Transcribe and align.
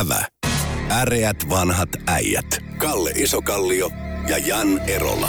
Ävä. 0.00 0.24
Äreät 0.90 1.36
vanhat 1.50 1.88
äijät. 2.06 2.46
Kalle 2.78 3.10
Isokallio 3.10 3.90
ja 4.28 4.38
Jan 4.38 4.80
Erola. 4.88 5.28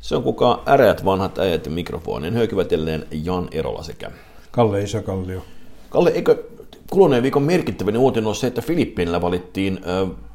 Se 0.00 0.16
on 0.16 0.22
kuka 0.22 0.62
äreät 0.68 1.04
vanhat 1.04 1.38
äijät 1.38 1.66
ja 1.66 1.72
mikrofonin 1.72 2.34
höykivät 2.34 2.72
jälleen 2.72 3.06
Jan 3.24 3.48
Erola 3.52 3.82
sekä. 3.82 4.10
Kalle 4.50 4.82
Isokallio. 4.82 5.44
Kalle, 5.90 6.10
eikö 6.10 6.44
kuluneen 6.90 7.22
viikon 7.22 7.42
merkittävin 7.42 7.96
uutinen 7.96 8.26
on 8.26 8.34
se, 8.34 8.46
että 8.46 8.62
Filippiinillä 8.62 9.20
valittiin 9.20 9.80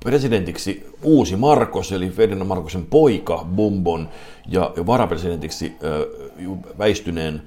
presidentiksi 0.03 0.87
uusi 1.03 1.35
Marcos, 1.35 1.91
eli 1.91 2.09
Ferdinand 2.09 2.47
Marcosin 2.47 2.85
poika 2.85 3.45
Bumbon, 3.55 4.09
ja 4.47 4.73
varapresidentiksi 4.85 5.73
väistyneen 6.77 7.41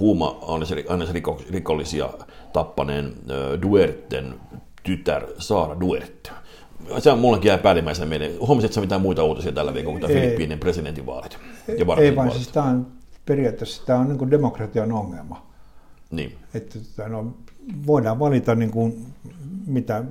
huuma-ainesrikollisia 0.00 2.08
tappaneen 2.52 3.12
ö, 3.30 3.58
Duerten 3.62 4.34
tytär 4.82 5.26
Saara 5.38 5.80
Duerte. 5.80 6.30
Se 6.98 7.10
on 7.10 7.18
mullekin 7.18 7.48
jää 7.48 7.58
päällimmäisenä 7.58 8.06
meille. 8.06 8.32
Huomasitko 8.40 8.80
mitään 8.80 9.00
muita 9.00 9.24
uutisia 9.24 9.52
tällä 9.52 9.74
viikolla 9.74 9.98
kuin 9.98 10.12
Filippiinen 10.12 10.58
presidentinvaalit? 10.58 11.38
Ja 11.68 11.86
ei 11.98 12.16
vaan 12.16 12.30
siis 12.30 12.48
tämä 12.48 12.66
on 12.66 12.86
periaatteessa 13.26 13.86
tämä 13.86 13.98
on 13.98 14.08
niin 14.08 14.30
demokratian 14.30 14.92
ongelma. 14.92 15.46
Niin. 16.10 16.38
Että 16.54 17.08
no, 17.08 17.34
voidaan 17.86 18.18
valita 18.18 18.54
niin 18.54 18.70
kuin, 18.70 19.06
mitä, 19.66 20.04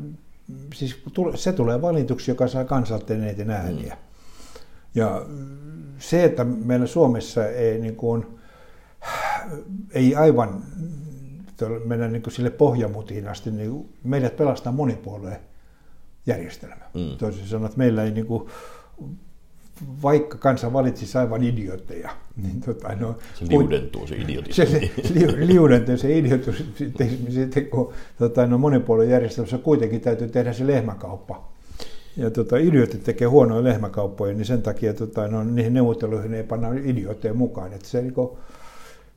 siis 0.74 1.04
se 1.36 1.54
tulee 1.54 1.82
valituksi, 1.82 2.32
joka 2.32 2.48
saa 2.48 2.66
kansalta 2.66 3.14
eniten 3.14 3.50
ääniä. 3.50 3.94
Mm. 3.94 4.00
Ja 4.96 5.26
se, 6.00 6.24
että 6.24 6.44
meillä 6.44 6.88
Suomessa 6.88 7.48
ei, 7.48 7.80
niin 7.80 7.96
kuin, 7.96 8.26
ei 9.94 10.16
aivan 10.16 10.64
mennä 11.86 12.08
niin 12.08 12.22
kuin 12.22 12.34
sille 12.34 12.50
pohjamutiin 12.50 13.28
asti, 13.28 13.52
niin 13.52 13.90
meidät 14.04 14.38
pelastaa 14.38 14.74
monipuolueen 14.74 15.40
järjestelmä. 16.26 16.86
Mm. 16.94 17.18
Toisin 17.18 17.48
sanoen, 17.48 17.66
että 17.66 17.78
meillä 17.78 18.04
ei 18.04 18.12
niin 18.12 18.26
kuin, 18.26 18.50
vaikka 20.04 20.38
kansa 20.38 20.74
valitsisi 20.74 21.18
aivan 21.18 21.44
idiotteja, 21.44 22.10
niin 22.44 22.62
tota, 22.62 22.96
no, 22.96 23.18
se 23.34 23.46
liudentuu 23.50 24.08
se 24.08 24.16
idiotismi. 24.16 24.66
Se, 24.66 24.92
se 25.04 25.48
liudentuu 25.48 25.98
se 25.98 26.18
idiotismi, 26.18 27.32
sitten 27.32 27.66
kun 27.66 27.94
tota, 28.18 28.48
no, 28.48 28.58
monipuolen 28.58 29.10
järjestelmässä 29.10 29.58
kuitenkin 29.58 30.02
täytyy 30.02 30.28
tehdä 30.28 30.54
se 30.54 30.68
lehmäkauppa. 30.68 31.48
Ja 32.18 32.32
tota, 32.32 32.58
idiotit 32.58 33.04
tekee 33.04 33.28
huonoja 33.28 33.64
lehmäkauppoja, 33.64 34.34
niin 34.34 34.46
sen 34.46 34.62
takia 34.62 34.94
tota, 34.94 35.28
no, 35.28 35.44
niihin 35.44 35.74
neuvotteluihin 35.74 36.34
ei 36.34 36.44
panna 36.44 36.68
idiootteja 36.84 37.34
mukaan. 37.34 37.74
Että 37.74 37.88
se, 37.88 38.02
niin 38.02 38.14
kuin, 38.14 38.30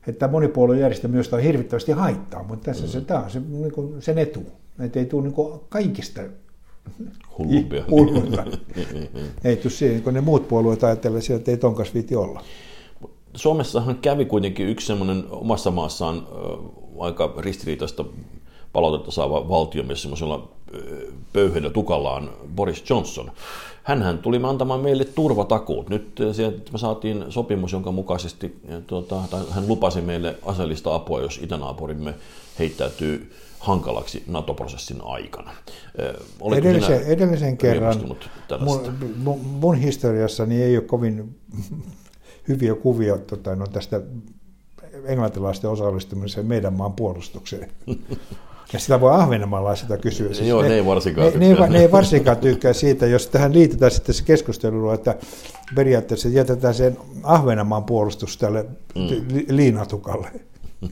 että 0.07 0.27
monipuolueen 0.27 0.81
järjestelmä 0.81 1.17
josta 1.17 1.35
on 1.35 1.41
hirvittävästi 1.41 1.91
haittaa, 1.91 2.43
mutta 2.43 2.65
tässä 2.65 2.83
mm. 2.83 2.89
se, 2.89 3.01
tämä 3.01 3.19
on 3.19 3.31
se, 3.31 3.41
niin 3.49 3.71
kuin, 3.71 4.01
sen 4.01 4.17
etu. 4.17 4.43
Että 4.79 4.99
ei 4.99 5.05
tule 5.05 5.23
niin 5.23 5.33
kuin, 5.33 5.59
kaikista 5.69 6.21
hullumpia. 7.37 7.83
Hullumpia. 7.91 8.45
ei 9.43 9.57
tule 9.57 9.71
siihen, 9.71 10.03
kun 10.03 10.13
ne 10.13 10.21
muut 10.21 10.47
puolueet 10.47 10.83
ajattelevat, 10.83 11.29
että 11.29 11.51
ei 11.51 11.57
tonkas 11.57 11.93
viiti 11.93 12.15
olla. 12.15 12.43
Suomessahan 13.35 13.95
kävi 13.95 14.25
kuitenkin 14.25 14.67
yksi 14.67 14.87
semmoinen 14.87 15.23
omassa 15.29 15.71
maassaan 15.71 16.27
aika 16.99 17.33
ristiriitaista 17.37 18.05
palautetta 18.73 19.11
saava 19.11 19.49
valtiomies 19.49 20.01
semmoisella 20.01 20.51
pöyheillä 21.33 21.69
tukallaan 21.69 22.29
Boris 22.55 22.89
Johnson. 22.89 23.31
Hänhän 23.89 24.17
tuli 24.17 24.39
antamaan 24.43 24.79
meille 24.79 25.05
turvatakuut. 25.05 25.89
Nyt 25.89 26.19
me 26.71 26.77
saatiin 26.77 27.25
sopimus, 27.29 27.71
jonka 27.71 27.91
mukaisesti 27.91 28.59
tuota, 28.87 29.23
tai 29.29 29.41
hän 29.51 29.67
lupasi 29.67 30.01
meille 30.01 30.35
aseellista 30.45 30.95
apua, 30.95 31.21
jos 31.21 31.39
itänaapurimme 31.43 32.13
heittäytyy 32.59 33.31
hankalaksi 33.59 34.23
NATO-prosessin 34.27 35.01
aikana. 35.03 35.51
edellisen, 36.57 37.03
edellisen 37.03 37.57
kerran 37.57 37.95
mun, 38.59 38.79
mun, 39.17 39.39
mun 39.39 39.75
historiassani 39.75 40.61
ei 40.61 40.77
ole 40.77 40.85
kovin 40.85 41.39
hyviä 42.47 42.75
kuvia 42.75 43.17
tota, 43.17 43.55
no, 43.55 43.67
tästä 43.67 44.01
englantilaisten 45.05 45.69
osallistumiseen 45.69 46.45
meidän 46.45 46.73
maan 46.73 46.93
puolustukseen. 46.93 47.71
Ja 48.73 48.79
sitä 48.79 49.01
voi 49.01 49.11
ahvenemmalla 49.11 49.75
sitä 49.75 49.97
kysyä. 49.97 50.33
Siis 50.33 50.47
Joo, 50.47 50.61
ne, 50.61 50.67
ne 50.67 50.75
ei 50.75 50.85
varsinkaan 50.85 51.25
ne, 51.25 51.47
tykkää. 51.47 51.67
Ne, 51.67 51.73
ne 51.73 51.81
ei 51.81 51.91
varsinkaan 51.91 52.37
tykkää 52.37 52.73
siitä, 52.73 53.05
jos 53.05 53.27
tähän 53.27 53.53
liitetään 53.53 53.91
sitten 53.91 54.15
se 54.15 54.23
keskustelu, 54.23 54.91
että 54.91 55.15
periaatteessa 55.75 56.29
jätetään 56.29 56.73
sen 56.73 56.97
Ahvenanmaan 57.23 57.83
puolustus 57.83 58.37
tälle 58.37 58.65
mm. 58.95 59.07
liinatukalle. 59.49 60.27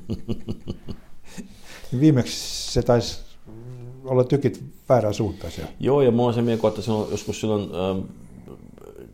Viimeksi 2.00 2.72
se 2.72 2.82
taisi 2.82 3.20
olla 4.06 4.24
tykit 4.24 4.64
väärään 4.90 5.14
suuntaan 5.14 5.52
siellä. 5.52 5.72
Joo, 5.80 6.02
ja 6.02 6.12
mulla 6.12 6.28
on 6.28 6.34
se 6.34 6.42
mieko, 6.42 6.68
että 6.68 6.94
on 6.94 7.08
joskus 7.12 7.42
silloin 7.42 7.62
ähm, 7.62 8.00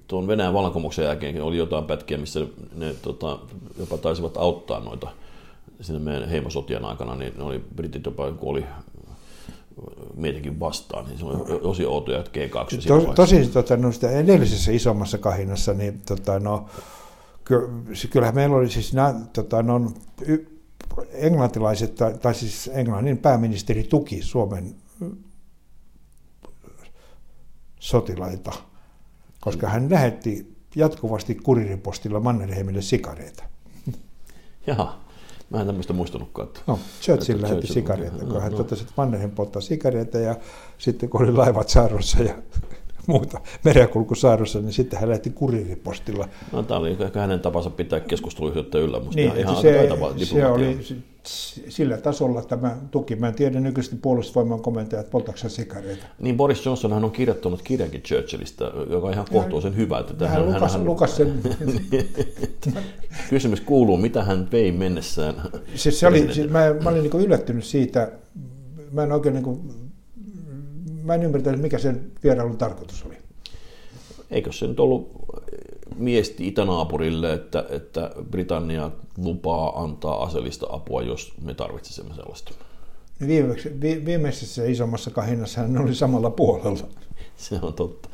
tuon 0.08 0.28
Venäjän 0.28 0.54
vallankumouksen 0.54 1.06
jälkeen 1.06 1.44
oli 1.44 1.58
jotain 1.58 1.86
pätkiä, 1.86 2.18
missä 2.18 2.40
ne 2.76 2.96
tota, 3.02 3.40
jopa 3.80 3.98
taisivat 3.98 4.38
auttaa 4.38 4.80
noita 4.80 5.08
sinne 5.84 6.00
meidän 6.00 6.30
heimosotien 6.30 6.86
aikana, 6.86 7.16
niin 7.16 7.34
ne 7.38 7.44
oli 7.44 7.60
britit 7.76 8.06
jopa 8.06 8.32
kuoli 8.32 8.66
meitäkin 10.16 10.60
vastaan, 10.60 11.06
niin 11.06 11.18
se 11.18 11.26
oli 11.26 11.60
tosi 11.60 11.86
outoja, 11.86 12.20
että 12.20 12.32
G2 12.32 12.88
to, 12.88 13.14
Tosi 13.14 13.48
tota, 13.48 13.78
no, 13.78 13.92
sitä 13.92 14.12
edellisessä 14.12 14.72
isommassa 14.72 15.18
kahinassa, 15.18 15.74
niin 15.74 16.02
tota, 16.06 16.40
no, 16.40 16.66
kyllähän 18.10 18.36
meillä 18.36 18.56
oli 18.56 18.70
siis 18.70 18.94
nämä, 18.94 19.16
tota, 19.34 19.64
no, 19.64 19.92
englantilaiset, 21.12 21.96
tai, 21.96 22.14
tai 22.14 22.36
siis 22.36 22.70
Englannin 22.74 23.18
pääministeri 23.18 23.84
tuki 23.84 24.22
Suomen 24.22 24.76
sotilaita, 27.80 28.52
koska 29.42 29.70
hän 29.70 29.90
lähetti 29.90 30.56
jatkuvasti 30.76 31.36
kuriripostilla 31.36 32.20
Mannerheimille 32.20 32.82
sikareita. 32.82 33.44
Jaha, 34.68 35.03
mä 35.54 35.60
en 35.60 35.68
tämmöistä 35.68 35.94
muistanutkaan. 35.94 36.48
No, 36.68 36.80
Churchill 37.02 37.42
lähetti 37.42 37.68
sikareita, 37.68 38.26
kun 38.26 38.42
hän 38.42 38.54
totesi, 38.54 38.82
että 38.82 38.94
Mannerheim 38.98 39.32
polttaa 39.32 39.62
sikareita, 39.62 40.18
ja 40.18 40.36
sitten 40.78 41.10
kun 41.10 41.22
oli 41.22 41.32
laivat 41.32 41.70
saarossa 41.70 42.24
ja 42.24 42.36
muuta 43.08 43.40
merenkulkusaarossa, 43.64 44.60
niin 44.60 44.74
sitten 44.74 45.00
hän 45.00 45.10
lähti 45.10 45.30
kuriripostilla. 45.30 46.28
No, 46.52 46.64
tämä 46.64 46.80
oli 46.80 46.98
ehkä 47.00 47.20
hänen 47.20 47.40
tapansa 47.40 47.70
pitää 47.70 48.00
keskusteluyhteyttä 48.00 48.78
yllä, 48.78 49.00
mutta 49.00 49.16
niin, 49.16 49.38
ihan 49.38 49.56
se, 49.56 49.90
se 50.24 50.46
oli 50.46 50.78
sillä 51.70 51.98
tasolla 51.98 52.42
tämä 52.42 52.78
tuki. 52.92 53.16
Mä 53.16 53.28
en 53.28 53.36
tiedä 53.36 53.60
nykyisesti 53.60 53.96
puolustusvoiman 53.96 54.62
komentajat 54.62 55.10
poltakseen 55.10 55.52
sikareita. 55.52 56.06
Niin 56.20 56.38
Boris 56.38 56.66
Johnson 56.66 56.94
on 56.94 57.12
kirjoittanut 57.12 57.62
kirjankin 57.62 58.02
Churchillista, 58.02 58.72
joka 58.90 59.08
on 59.08 59.14
ihan 59.14 59.26
kohtuullisen 59.32 59.76
hyvä. 59.76 60.00
Että 60.00 60.28
hän, 60.28 60.38
hän, 60.38 60.54
lukas, 60.54 60.74
hän, 60.74 60.86
lukas 60.86 61.18
sen. 61.18 61.40
Kysymys 63.30 63.62
kuuluu, 63.62 63.98
mitä 63.98 64.24
hän 64.24 64.48
vei 64.52 64.72
mennessään? 64.72 65.36
Siis 65.76 66.00
se 66.00 66.08
oli, 66.08 66.34
siis 66.34 66.50
mä, 66.50 66.76
mä 66.84 66.90
olin 66.90 67.04
niin 67.04 67.26
yllättynyt 67.26 67.64
siitä, 67.64 68.12
mä 68.92 69.04
en 69.04 69.12
oikein 69.12 69.36
niin 69.36 69.83
mä 71.04 71.14
en 71.14 71.24
ymmärtänyt, 71.24 71.62
mikä 71.62 71.78
sen 71.78 72.12
vierailun 72.24 72.58
tarkoitus 72.58 73.06
oli. 73.06 73.18
Eikö 74.32 74.52
se 74.52 74.68
nyt 74.68 74.80
ollut 74.80 75.12
miesti 75.96 76.48
itänaapurille, 76.48 77.34
että, 77.34 77.66
että 77.70 78.12
Britannia 78.32 78.92
lupaa 79.18 79.84
antaa 79.84 80.24
aseellista 80.24 80.68
apua, 80.70 81.02
jos 81.02 81.34
me 81.42 81.54
tarvitsisimme 81.54 82.16
sellaista? 82.16 82.52
Viimeksi, 83.28 83.72
viimeisessä 84.06 84.66
isommassa 84.66 85.12
kahinnassa 85.12 85.62
hän 85.62 85.78
oli 85.78 85.96
samalla 85.96 86.30
puolella. 86.30 86.88
Se 87.38 87.60
on 87.62 87.74
totta. 87.74 88.10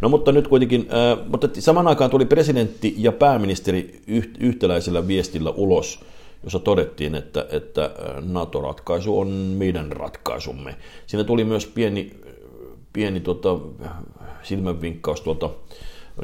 No 0.00 0.08
mutta 0.08 0.32
nyt 0.32 0.48
kuitenkin, 0.48 0.80
äh, 0.80 1.28
mutta 1.28 1.48
saman 1.58 1.88
aikaan 1.88 2.10
tuli 2.10 2.26
presidentti 2.26 2.94
ja 2.98 3.12
pääministeri 3.12 4.02
yhtäläisellä 4.40 5.06
viestillä 5.06 5.50
ulos, 5.50 6.00
jossa 6.42 6.58
todettiin, 6.58 7.14
että, 7.14 7.46
että 7.50 7.90
NATO-ratkaisu 8.20 9.18
on 9.18 9.28
meidän 9.28 9.92
ratkaisumme. 9.92 10.76
Siinä 11.06 11.24
tuli 11.24 11.44
myös 11.44 11.66
pieni 11.66 12.14
tota, 13.22 13.58
silmänvinkkaus 14.42 15.20
tuolta 15.20 15.50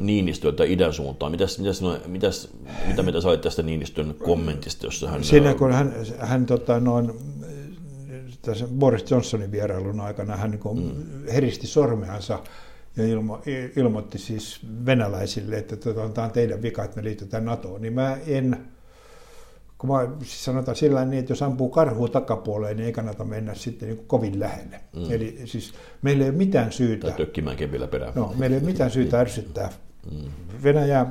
Niinistöltä 0.01 0.63
idän 0.63 0.93
suuntaan. 0.93 1.31
Mitäs, 1.31 1.59
mitäs, 1.59 1.81
mitäs, 2.07 2.49
mitä 2.87 3.03
mitä 3.03 3.21
sait 3.21 3.41
tästä 3.41 3.63
Niinistön 3.63 4.15
kommentista, 4.23 4.85
jossa 4.85 5.09
hän... 5.09 5.23
Siinä 5.23 5.53
kun 5.53 5.71
hän, 5.71 5.93
hän 6.19 6.45
tota, 6.45 6.79
noin, 6.79 7.11
tässä 8.41 8.67
Boris 8.67 9.11
Johnsonin 9.11 9.51
vierailun 9.51 9.99
aikana 9.99 10.35
hän 10.37 10.51
niin 10.51 10.95
mm. 10.95 11.31
heristi 11.33 11.67
sormeansa 11.67 12.39
ja 12.97 13.07
ilmo, 13.07 13.41
ilmoitti 13.75 14.17
siis 14.17 14.59
venäläisille, 14.85 15.57
että 15.57 15.75
tota, 15.75 16.09
tämä 16.09 16.25
on 16.25 16.31
teidän 16.33 16.61
vika, 16.61 16.83
että 16.83 16.97
me 16.97 17.03
liitytään 17.03 17.45
NATOon, 17.45 17.81
niin 17.81 17.93
mä 17.93 18.17
en 18.27 18.57
kun 19.81 19.89
mä 19.89 20.07
siis 20.19 20.45
sanotaan 20.45 20.77
sillä 20.77 21.05
niin, 21.05 21.19
että 21.19 21.31
jos 21.31 21.41
ampuu 21.41 21.69
karhua 21.69 22.07
takapuoleen, 22.07 22.77
niin 22.77 22.85
ei 22.85 22.91
kannata 22.91 23.23
mennä 23.23 23.55
sitten 23.55 23.89
niin 23.89 24.05
kovin 24.07 24.39
lähelle. 24.39 24.81
Mm. 24.95 25.11
Eli 25.11 25.41
siis 25.45 25.73
meillä 26.01 26.23
ei 26.23 26.29
ole 26.29 26.37
mitään 26.37 26.71
syytä... 26.71 27.07
Tai 27.07 27.17
tökkimään 27.17 27.57
kevillä 27.57 27.87
perään. 27.87 28.13
No, 28.15 28.33
meillä 28.37 28.55
ei 28.55 28.61
ole 28.61 28.71
mitään 28.71 28.91
syytä 28.91 29.19
ärsyttää 29.19 29.69
mm. 30.11 30.31
Venäjä, 30.63 31.05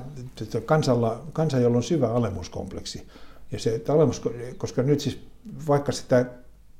kansalla, 0.64 1.26
kansa, 1.32 1.58
jolla 1.58 1.76
on 1.76 1.82
syvä 1.82 2.08
alemuskompleksi. 2.08 3.06
Ja 3.52 3.58
se, 3.58 3.75
että 3.75 3.93
alemus, 3.93 4.22
koska 4.58 4.82
nyt 4.82 5.00
siis 5.00 5.20
vaikka 5.69 5.93
sitä 5.93 6.26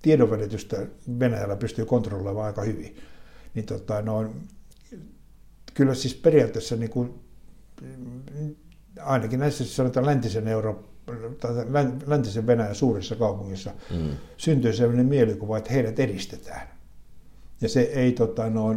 tiedonvälitystä 0.03 0.87
Venäjällä 1.19 1.57
pystyy 1.57 1.85
kontrolloimaan 1.85 2.47
aika 2.47 2.63
hyvin. 2.63 2.97
Niin 3.55 3.67
tota, 3.67 4.03
no, 4.03 4.31
kyllä 5.75 5.95
siis 5.95 6.15
periaatteessa 6.15 6.77
niin 6.77 6.91
kuin, 6.91 7.15
ainakin 9.03 9.41
näissä 9.41 9.65
sanotaan 9.65 10.07
läntisen 10.07 10.49
Euroopan 10.49 10.91
läntisen 12.07 12.47
Venäjän 12.47 12.75
suurissa 12.75 13.17
kaupungissa 13.17 13.71
mm. 13.91 14.11
syntyy 14.37 14.73
sellainen 14.73 15.07
mielikuva, 15.07 15.59
että 15.59 15.73
heidät 15.73 15.99
edistetään. 15.99 16.69
Ja 17.61 17.69
se 17.69 17.81
ei 17.81 18.13
tota, 18.13 18.51
no, 18.51 18.77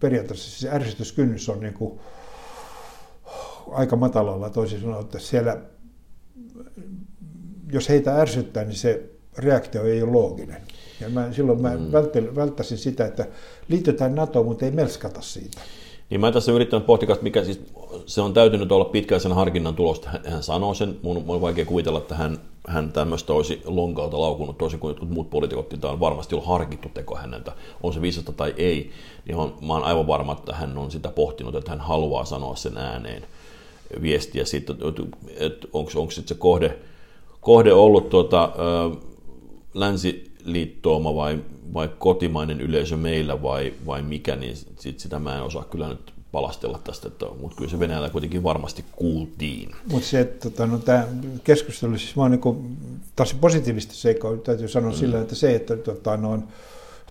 periaatteessa 0.00 0.60
se 0.60 0.70
ärsytyskynnys 0.70 1.48
on 1.48 1.60
niin 1.60 1.74
kuin, 1.74 2.00
aika 3.70 3.96
matalalla 3.96 4.50
toisin 4.50 4.80
sanoen, 4.80 5.00
että 5.00 5.18
siellä, 5.18 5.60
jos 7.72 7.88
heitä 7.88 8.20
ärsyttää, 8.20 8.64
niin 8.64 8.76
se 8.76 9.10
reaktio 9.38 9.84
ei 9.84 10.02
ole 10.02 10.12
looginen. 10.12 10.62
Ja 11.00 11.08
mä, 11.08 11.32
silloin 11.32 11.62
mä 11.62 11.76
mm. 11.76 11.92
välttäisin 12.36 12.78
sitä, 12.78 13.06
että 13.06 13.26
liitytään 13.68 14.14
NATOon, 14.14 14.46
mutta 14.46 14.64
ei 14.64 14.70
melskata 14.70 15.20
siitä. 15.20 15.60
Niin 16.14 16.20
mä 16.20 16.32
tässä 16.32 16.52
yrittänyt 16.52 16.86
pohtia, 16.86 17.16
mikä 17.22 17.44
siis, 17.44 17.60
se 18.06 18.20
on 18.20 18.34
täytynyt 18.34 18.72
olla 18.72 18.84
pitkäisen 18.84 19.32
harkinnan 19.32 19.74
tulosta. 19.74 20.10
Hän, 20.28 20.42
sanoo 20.42 20.74
sen, 20.74 20.96
mun, 21.02 21.24
on 21.28 21.40
vaikea 21.40 21.64
kuvitella, 21.64 21.98
että 21.98 22.14
hän, 22.14 22.38
hän 22.68 22.92
tämmöistä 22.92 23.32
olisi 23.32 23.62
lonkalta 23.64 24.20
laukunut, 24.20 24.58
toisin 24.58 24.80
kuin 24.80 24.90
jotkut 24.90 25.10
muut 25.10 25.30
poliitikot, 25.30 25.70
niin 25.70 25.80
tämä 25.80 25.92
on 25.92 26.00
varmasti 26.00 26.34
ollut 26.34 26.48
harkittu 26.48 26.88
teko 26.88 27.16
häneltä, 27.16 27.52
on 27.82 27.92
se 27.92 28.00
viisasta 28.00 28.32
tai 28.32 28.54
ei, 28.56 28.90
niin 29.26 29.36
on, 29.36 29.54
mä 29.66 29.72
oon 29.72 29.84
aivan 29.84 30.06
varma, 30.06 30.32
että 30.32 30.54
hän 30.54 30.78
on 30.78 30.90
sitä 30.90 31.08
pohtinut, 31.08 31.54
että 31.54 31.70
hän 31.70 31.80
haluaa 31.80 32.24
sanoa 32.24 32.56
sen 32.56 32.78
ääneen 32.78 33.22
viestiä 34.02 34.44
siitä, 34.44 34.74
että, 35.40 35.68
onko, 35.72 36.10
se 36.10 36.34
kohde, 36.34 36.78
kohde 37.40 37.72
ollut 37.72 38.10
tuota, 38.10 38.52
länsiliittooma 40.44 41.14
vai, 41.14 41.38
vai 41.74 41.90
kotimainen 41.98 42.60
yleisö 42.60 42.96
meillä 42.96 43.42
vai, 43.42 43.72
vai 43.86 44.02
mikä, 44.02 44.36
niin 44.36 44.56
sit 44.56 45.00
sitä 45.00 45.18
mä 45.18 45.36
en 45.36 45.42
osaa 45.42 45.64
kyllä 45.64 45.88
nyt 45.88 46.12
palastella 46.32 46.80
tästä, 46.84 47.08
että, 47.08 47.26
mutta 47.40 47.56
kyllä 47.56 47.70
se 47.70 47.78
Venäjällä 47.78 48.10
kuitenkin 48.10 48.42
varmasti 48.42 48.84
kuultiin. 48.92 49.70
Mutta 49.90 50.08
se, 50.08 50.20
että 50.20 50.50
tota, 50.50 50.66
no, 50.66 50.78
tämä 50.78 51.06
keskustelu, 51.44 51.98
siis 51.98 52.16
mä 52.16 52.22
oon 52.22 52.30
niin 52.30 52.76
tosi 53.16 53.36
positiivisesti 53.40 53.94
seikka, 53.94 54.36
täytyy 54.36 54.68
sanoa 54.68 54.90
mm. 54.90 54.96
sillä, 54.96 55.20
että 55.20 55.34
se, 55.34 55.54
että 55.54 55.76
tota, 55.76 56.16
no, 56.16 56.42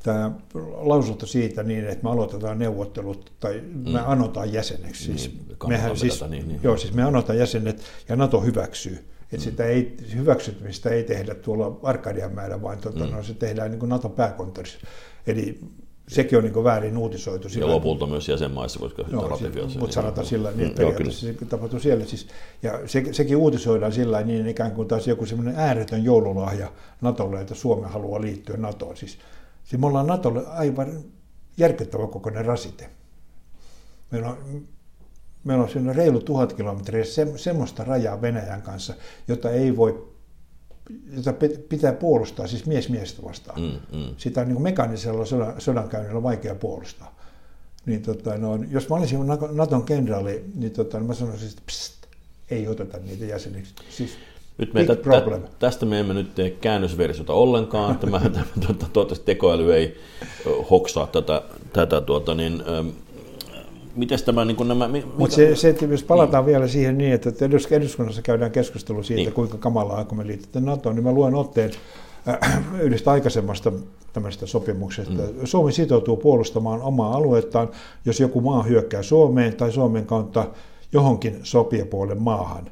tämä 0.03 0.31
lausunto 0.75 1.25
siitä 1.25 1.63
niin, 1.63 1.85
että 1.85 2.03
me 2.03 2.09
aloitetaan 2.09 2.59
neuvottelut 2.59 3.31
tai 3.39 3.61
mm. 3.73 3.91
me 3.91 3.99
anotaan 3.99 4.53
jäseneksi. 4.53 5.03
Siis, 5.03 5.31
niin, 5.31 5.57
mehän 5.67 5.97
siis, 5.97 6.23
niin, 6.29 6.47
niin. 6.47 6.59
Joo, 6.63 6.77
siis 6.77 6.93
me 6.93 7.03
anotaan 7.03 7.37
jäsenet 7.37 7.81
ja 8.09 8.15
NATO 8.15 8.41
hyväksyy. 8.41 9.12
Että 9.33 9.45
mm. 9.45 9.51
sitä 9.51 9.65
ei, 9.65 9.97
hyväksymistä 10.15 10.89
ei 10.89 11.03
tehdä 11.03 11.35
tuolla 11.35 11.79
Arkadianmäellä, 11.83 12.61
vaan 12.61 12.77
tuota, 12.77 13.05
mm. 13.05 13.11
no, 13.11 13.23
se 13.23 13.33
tehdään 13.33 13.71
niin 13.71 13.79
kuin 13.79 13.89
NATO 13.89 14.09
pääkonttorissa. 14.09 14.79
Eli 15.27 15.59
sekin 16.07 16.37
on 16.37 16.43
niin 16.43 16.63
väärin 16.63 16.97
uutisoitu. 16.97 17.49
Sillä, 17.49 17.65
ja 17.65 17.73
lopulta 17.73 18.07
myös 18.07 18.29
jäsenmaissa, 18.29 18.79
koska 18.79 19.03
no, 19.11 19.27
ratifioisi. 19.27 19.71
Siis, 19.71 19.79
mutta 19.79 19.93
sanotaan 19.93 20.27
sillä 20.27 20.51
niin, 20.51 20.67
että 20.67 20.81
mm, 20.81 20.85
periaatteessa 20.85 21.27
se 21.27 21.45
tapahtuu 21.45 21.79
siellä. 21.79 22.05
Siis, 22.05 22.27
ja 22.63 22.87
se, 22.87 23.03
sekin 23.11 23.37
uutisoidaan 23.37 23.93
sillä 23.93 24.21
niin 24.21 24.47
ikään 24.47 24.71
kuin 24.71 24.87
taas 24.87 25.07
joku 25.07 25.25
semmoinen 25.25 25.55
ääretön 25.57 26.03
joululahja 26.03 26.71
Natolle, 27.01 27.41
että 27.41 27.55
Suomi 27.55 27.87
haluaa 27.87 28.21
liittyä 28.21 28.57
NATOon. 28.57 28.97
Siis, 28.97 29.17
siis 29.63 29.81
me 29.81 29.87
ollaan 29.87 30.07
Natolle 30.07 30.47
aivan 30.47 31.03
järkyttävä 31.57 32.07
kokoinen 32.07 32.45
rasite. 32.45 32.89
Meillä 34.11 34.29
on, 34.29 34.67
meillä 35.43 35.63
on 35.63 35.69
siinä 35.69 35.93
reilu 35.93 36.19
tuhat 36.19 36.53
kilometriä 36.53 37.05
se, 37.05 37.27
semmoista 37.35 37.83
rajaa 37.83 38.21
Venäjän 38.21 38.61
kanssa, 38.61 38.93
jota 39.27 39.51
ei 39.51 39.77
voi 39.77 40.13
jota 41.15 41.33
pitää 41.69 41.93
puolustaa, 41.93 42.47
siis 42.47 42.65
mies 42.65 42.89
miestä 42.89 43.23
vastaan. 43.23 43.61
Mm, 43.61 43.97
mm. 43.97 44.15
Sitä 44.17 44.41
on 44.41 44.47
niin 44.47 44.55
kuin 44.55 44.63
mekaanisella 44.63 45.25
sodan, 45.25 45.53
sodankäynnillä 45.61 46.23
vaikea 46.23 46.55
puolustaa. 46.55 47.15
Niin, 47.85 48.01
tota, 48.01 48.37
no, 48.37 48.59
jos 48.69 48.89
mä 48.89 48.95
olisin 48.95 49.19
Naton 49.51 49.83
kenraali, 49.83 50.45
niin, 50.55 50.71
tota, 50.71 50.97
niin 50.97 51.07
mä 51.07 51.13
sanoisin, 51.13 51.49
että 51.49 51.61
pst, 51.65 52.05
ei 52.51 52.67
oteta 52.67 52.97
niitä 52.97 53.25
jäseniksi. 53.25 53.75
Siis, 53.89 54.17
nyt 54.57 54.73
me 54.73 54.83
tä, 54.83 54.95
tä, 54.95 55.39
tästä 55.59 55.85
me 55.85 55.99
emme 55.99 56.13
nyt 56.13 56.35
tee 56.35 56.49
käännösversiota 56.49 57.33
ollenkaan. 57.33 57.99
Tämä, 57.99 58.19
toivottavasti 58.93 59.25
tekoäly 59.25 59.73
ei 59.73 59.97
hoksaa 60.69 61.07
tätä, 61.07 61.41
tätä 61.73 62.01
tuota, 62.01 62.35
niin, 62.35 62.63
miten 63.95 64.19
tämä 64.25 64.45
niin 64.45 64.67
nämä... 64.67 64.89
Mutta 65.17 65.35
se, 65.35 65.55
se, 65.55 65.69
että 65.69 65.85
jos 65.85 66.03
palataan 66.03 66.45
niin. 66.45 66.51
vielä 66.51 66.67
siihen 66.67 66.97
niin, 66.97 67.13
että 67.13 67.45
eduskunnassa 67.75 68.21
käydään 68.21 68.51
keskustelu 68.51 69.03
siitä, 69.03 69.21
niin. 69.21 69.33
kuinka 69.33 69.57
kamalaa 69.57 70.05
kun 70.05 70.17
me 70.17 70.27
liitytään 70.27 70.65
NATOon, 70.65 70.95
niin 70.95 71.03
mä 71.03 71.11
luen 71.11 71.35
otteen 71.35 71.71
äh, 72.27 72.61
yhdestä 72.81 73.11
aikaisemmasta 73.11 73.71
tämmöisestä 74.13 74.45
sopimuksesta. 74.45 75.13
Mm. 75.13 75.45
Suomi 75.45 75.71
sitoutuu 75.71 76.17
puolustamaan 76.17 76.81
omaa 76.81 77.15
aluettaan, 77.15 77.69
jos 78.05 78.19
joku 78.19 78.41
maa 78.41 78.63
hyökkää 78.63 79.03
Suomeen 79.03 79.55
tai 79.55 79.71
Suomen 79.71 80.05
kautta 80.05 80.47
johonkin 80.91 81.39
sopijapuolen 81.43 82.21
maahan. 82.21 82.69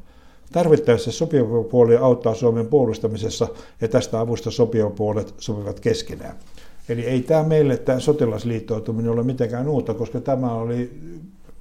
Tarvittaessa 0.52 1.12
sopijapuoli 1.12 1.98
auttaa 1.98 2.36
Suomen 2.36 2.68
puolustamisessa 2.68 3.48
ja 3.82 3.88
tästä 3.88 4.20
avusta 4.20 4.52
sopijapuolet 4.52 5.34
sopivat 5.38 5.80
keskenään. 5.80 6.36
Eli 6.90 7.06
ei 7.06 7.22
tämä 7.22 7.44
meille 7.44 7.78
tämä 7.78 8.00
sotilasliittoutuminen 8.00 9.12
ole 9.12 9.24
mitenkään 9.24 9.68
uutta, 9.68 9.94
koska 9.94 10.22
tämä 10.22 10.54
oli 10.54 10.92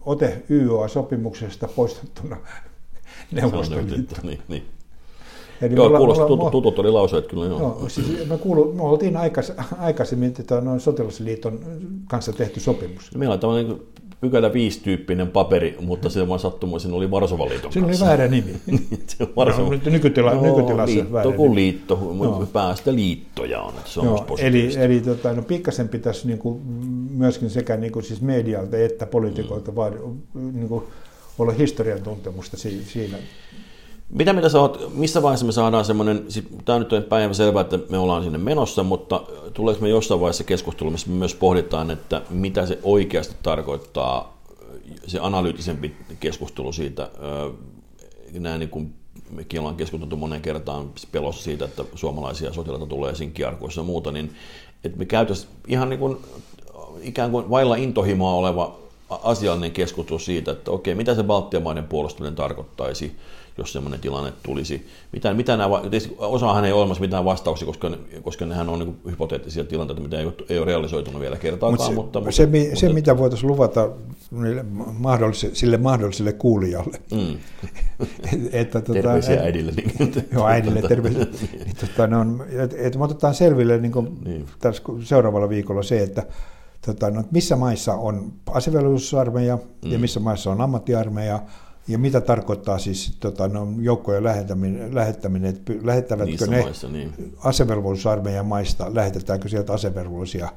ote 0.01 0.43
YOA-sopimuksesta 0.51 1.69
poistettuna 1.77 2.37
Neuvostoliitto. 3.33 4.17
Niin, 4.23 4.39
niin. 4.49 4.65
Eli 5.63 5.75
joo, 5.75 5.91
kuulosti 5.91 6.25
tutut, 6.27 6.51
tutut 6.51 6.79
oli 6.79 6.91
lauseet 6.91 7.27
kyllä. 7.27 7.47
Joo. 7.47 7.59
joo 7.59 7.89
siis 7.89 8.29
me, 8.29 8.39
kuulu, 8.39 8.73
me 8.73 8.83
oltiin 8.83 9.17
aikais, 9.17 9.53
aikaisemmin 9.79 10.35
noin 10.61 10.81
sotilasliiton 10.81 11.61
kanssa 12.09 12.33
tehty 12.33 12.61
sopimus. 12.61 13.15
Meillä 13.17 13.33
on 13.33 13.41
tämmöinen 13.41 13.81
pykälä 14.21 14.53
5 14.53 14.81
tyyppinen 14.81 15.29
paperi, 15.29 15.77
mutta 15.81 16.11
se 16.11 16.29
vaan 16.29 16.41
sattumoisin 16.41 16.93
oli 16.93 17.11
Varsovan 17.11 17.49
liiton 17.49 17.73
Siinä 17.73 17.89
oli 17.89 18.01
väärä 18.01 18.29
nimi. 18.29 18.55
se 19.07 19.29
Varsova... 19.37 19.75
no, 19.75 19.81
nykytila, 19.85 20.35
no, 20.35 20.43
nykytilassa 20.43 20.95
liitto 20.95 21.13
väärä 21.13 21.33
kuin 21.33 21.55
liitto, 21.55 22.15
no. 22.19 22.49
päästä 22.53 22.95
liittoja 22.95 23.61
on. 23.61 23.75
Että 23.75 23.91
se 23.91 24.01
on 24.01 24.07
no, 24.07 24.27
eli, 24.39 24.71
eli 24.79 25.01
tota, 25.01 25.33
no, 25.33 25.43
pikkasen 25.43 25.89
pitäisi 25.89 26.27
niin 26.27 26.39
kuin, 26.39 26.63
myöskin 27.11 27.51
sekä 27.51 27.77
niin 27.77 27.93
kuin, 27.93 28.05
siis 28.05 28.21
medialta 28.21 28.79
että 28.79 29.07
poliitikoilta 29.07 29.71
mm. 29.71 29.77
vaan, 29.77 29.93
niin 30.35 30.69
kuin, 30.69 30.85
olla 31.39 31.53
historian 31.53 32.03
tuntemusta 32.03 32.57
siinä. 32.57 33.19
Mitä 34.11 34.33
mitä 34.33 34.49
sä 34.49 34.61
oot, 34.61 34.95
missä 34.95 35.23
vaiheessa 35.23 35.47
me 35.47 35.53
saadaan 35.53 35.85
semmoinen, 35.85 36.27
tämä 36.65 36.79
nyt 36.79 36.93
on 36.93 37.03
päivä 37.03 37.35
selvää, 37.35 37.61
että 37.61 37.79
me 37.89 37.99
ollaan 37.99 38.23
sinne 38.23 38.39
menossa, 38.39 38.83
mutta 38.83 39.23
tuleeko 39.55 39.81
me 39.81 39.89
jossain 39.89 40.21
vaiheessa 40.21 40.45
keskustelu, 40.45 40.91
missä 40.91 41.11
me 41.11 41.15
myös 41.17 41.35
pohditaan, 41.35 41.91
että 41.91 42.23
mitä 42.31 42.67
se 42.67 42.79
oikeasti 42.83 43.35
tarkoittaa, 43.43 44.41
se 45.07 45.19
analyyttisempi 45.23 45.97
keskustelu 46.21 46.73
siitä, 46.73 47.11
näin 48.33 48.59
niin 48.61 48.71
kuin 48.71 48.95
mekin 49.31 49.61
ollaan 49.61 49.77
keskusteltu 49.77 50.17
monen 50.17 50.41
kertaan 50.41 50.91
pelossa 51.13 51.43
siitä, 51.43 51.65
että 51.65 51.85
suomalaisia 51.95 52.53
sotilaita 52.53 52.87
tulee 52.87 53.15
sinkkiarkuissa 53.15 53.81
ja 53.81 53.85
muuta, 53.85 54.13
niin 54.13 54.33
että 54.85 54.99
me 54.99 55.05
käytäisiin 55.05 55.51
ihan 55.69 55.89
niin 55.89 56.01
kuin, 56.01 56.17
ikään 57.03 57.31
kuin 57.31 57.51
vailla 57.51 57.77
intohimoa 57.77 58.35
oleva 58.35 58.77
asiallinen 59.11 59.73
keskustelu 59.73 60.19
siitä, 60.19 60.51
että 60.53 60.71
okei, 60.71 60.95
mitä 60.95 61.15
se 61.15 61.23
Baltian 61.23 61.63
maiden 61.63 61.85
puolustaminen 61.85 62.35
tarkoittaisi, 62.35 63.17
jos 63.61 63.73
sellainen 63.73 64.01
tilanne 64.01 64.33
tulisi. 64.43 64.87
Mitä, 65.13 65.35
mitä 65.35 65.57
nämä, 65.57 65.81
osahan 66.19 66.65
ei 66.65 66.73
ole 66.73 66.81
olemassa 66.81 67.01
mitään 67.01 67.25
vastauksia, 67.25 67.67
koska, 67.67 67.91
koska 68.23 68.47
nehän 68.47 68.69
on 68.69 68.79
niin 68.79 69.01
hypoteettisia 69.11 69.65
tilanteita, 69.65 70.03
mitä 70.03 70.19
ei 70.19 70.27
ole, 70.27 70.35
ei 70.49 70.59
ole 70.59 70.67
realisoitunut 70.67 71.21
vielä 71.21 71.37
kertaakaan. 71.37 71.73
Mut 71.73 71.87
se, 71.87 71.95
mutta, 71.95 72.31
se, 72.31 72.47
mutta, 72.47 72.77
se, 72.77 72.89
mitä 72.93 73.19
voitaisiin 73.19 73.51
luvata 73.51 73.91
mahdolliselle, 74.99 75.55
sille 75.55 75.77
mahdolliselle 75.77 76.33
kuulijalle, 76.33 77.01
mm. 77.13 77.39
että, 78.53 78.81
tuota, 78.81 78.93
terveisiä 78.93 79.35
et, 79.35 79.41
äidille. 79.41 79.73
Niin, 79.73 80.13
joo, 80.33 80.47
äidille 80.47 80.83
terveisiä. 80.83 81.25
niin, 81.65 81.77
tuota, 81.81 82.07
ne 82.07 82.17
on, 82.17 82.45
että, 82.51 82.77
että 82.79 82.99
me 82.99 83.05
otetaan 83.05 83.35
selville 83.35 83.79
niin 83.79 83.93
kuin 83.93 84.19
niin. 84.25 84.47
Tässä 84.59 84.83
seuraavalla 85.03 85.49
viikolla 85.49 85.83
se, 85.83 86.03
että 86.03 86.27
tota, 86.87 87.11
no, 87.11 87.25
missä 87.31 87.57
maissa 87.57 87.95
on 87.95 88.33
asevelvollisuusarmeija 88.47 89.59
mm. 89.85 89.93
ja 89.93 89.99
missä 89.99 90.21
maissa 90.21 90.51
on 90.51 90.61
ammattiarmeija, 90.61 91.41
ja 91.89 91.99
mitä 91.99 92.21
tarkoittaa 92.21 92.79
siis 92.79 93.17
tota, 93.21 93.49
no, 93.49 93.69
joukkojen 93.81 94.25
lähettäminen, 94.25 94.95
lähettäminen 94.95 95.51
että 95.51 95.73
lähettävätkö 95.83 96.31
Niissä 96.31 96.47
ne 96.47 96.63
maissa, 96.63 96.89
niin. 96.89 97.35
asevelvollisuusarmeijan 97.45 98.47
maista, 98.47 98.95
lähetetäänkö 98.95 99.49
sieltä 99.49 99.73
asevelvollisia 99.73 100.49